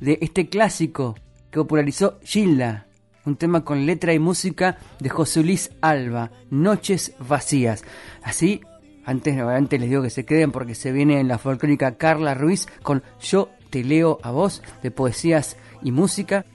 de 0.00 0.16
este 0.22 0.48
clásico 0.48 1.16
que 1.50 1.58
popularizó 1.58 2.18
Gilda 2.22 2.86
un 3.26 3.36
tema 3.36 3.64
con 3.64 3.84
letra 3.84 4.14
y 4.14 4.18
música 4.18 4.78
de 5.00 5.08
José 5.08 5.42
Luis 5.42 5.70
Alba, 5.80 6.30
Noches 6.50 7.12
Vacías. 7.18 7.84
Así, 8.22 8.60
antes, 9.04 9.36
antes 9.38 9.80
les 9.80 9.90
digo 9.90 10.02
que 10.02 10.10
se 10.10 10.24
queden 10.24 10.52
porque 10.52 10.74
se 10.74 10.92
viene 10.92 11.20
en 11.20 11.28
la 11.28 11.38
folclórica 11.38 11.96
Carla 11.96 12.34
Ruiz 12.34 12.66
con 12.82 13.02
Yo 13.20 13.50
te 13.70 13.84
leo 13.84 14.18
a 14.22 14.30
vos, 14.30 14.62
de 14.82 14.90
poesías 14.90 15.56
y 15.82 15.92
música. 15.92 16.46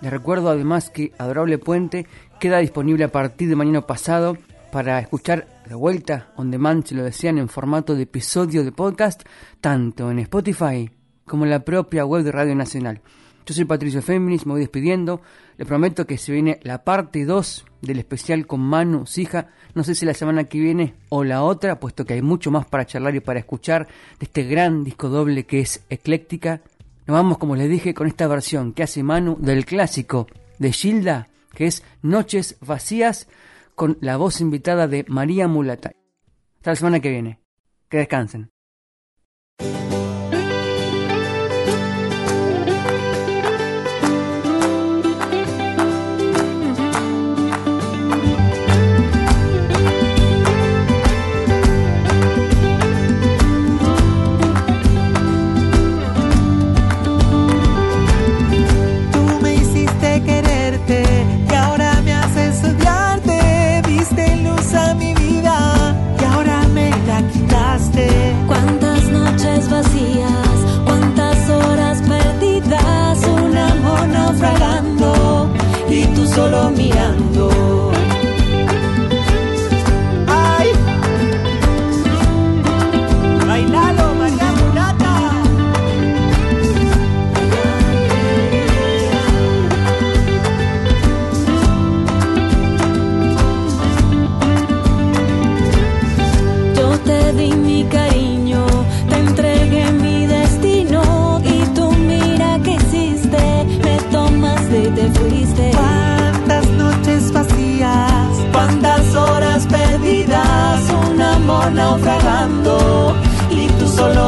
Les 0.00 0.10
recuerdo 0.10 0.50
además 0.50 0.90
que 0.90 1.12
Adorable 1.16 1.58
Puente 1.58 2.06
queda 2.38 2.58
disponible 2.58 3.04
a 3.04 3.12
partir 3.12 3.48
de 3.48 3.56
mañana 3.56 3.86
pasado 3.86 4.36
para 4.72 4.98
escuchar 4.98 5.46
de 5.66 5.74
vuelta 5.74 6.32
on 6.36 6.50
demand, 6.50 6.84
lo 6.90 7.04
desean, 7.04 7.38
en 7.38 7.48
formato 7.48 7.94
de 7.94 8.02
episodio 8.02 8.62
de 8.64 8.72
podcast, 8.72 9.22
tanto 9.60 10.10
en 10.10 10.18
Spotify 10.18 10.90
como 11.24 11.44
en 11.44 11.50
la 11.50 11.60
propia 11.60 12.04
web 12.04 12.24
de 12.24 12.32
Radio 12.32 12.54
Nacional. 12.54 13.00
Yo 13.46 13.54
soy 13.54 13.64
Patricio 13.64 14.02
Féminis, 14.02 14.44
me 14.44 14.54
voy 14.54 14.60
despidiendo. 14.60 15.20
Le 15.56 15.64
prometo 15.64 16.04
que 16.04 16.18
se 16.18 16.32
viene 16.32 16.58
la 16.64 16.82
parte 16.82 17.24
2 17.24 17.64
del 17.80 18.00
especial 18.00 18.44
con 18.48 18.60
Manu 18.60 19.06
Sija. 19.06 19.50
No 19.72 19.84
sé 19.84 19.94
si 19.94 20.04
la 20.04 20.14
semana 20.14 20.44
que 20.44 20.58
viene 20.58 20.94
o 21.10 21.22
la 21.22 21.44
otra, 21.44 21.78
puesto 21.78 22.04
que 22.04 22.14
hay 22.14 22.22
mucho 22.22 22.50
más 22.50 22.66
para 22.66 22.86
charlar 22.86 23.14
y 23.14 23.20
para 23.20 23.38
escuchar 23.38 23.86
de 24.18 24.26
este 24.26 24.42
gran 24.42 24.82
disco 24.82 25.08
doble 25.08 25.46
que 25.46 25.60
es 25.60 25.84
Ecléctica. 25.88 26.60
Nos 27.06 27.14
vamos, 27.14 27.38
como 27.38 27.54
les 27.54 27.70
dije, 27.70 27.94
con 27.94 28.08
esta 28.08 28.26
versión 28.26 28.72
que 28.72 28.82
hace 28.82 29.04
Manu 29.04 29.36
del 29.38 29.64
clásico 29.64 30.26
de 30.58 30.72
Gilda, 30.72 31.28
que 31.54 31.68
es 31.68 31.84
Noches 32.02 32.56
Vacías, 32.60 33.28
con 33.76 33.96
la 34.00 34.16
voz 34.16 34.40
invitada 34.40 34.88
de 34.88 35.04
María 35.06 35.46
Mulata. 35.46 35.92
Hasta 36.56 36.72
la 36.72 36.76
semana 36.76 36.98
que 36.98 37.10
viene. 37.10 37.38
Que 37.88 37.98
descansen. 37.98 38.50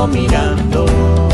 Mirando. 0.06 1.27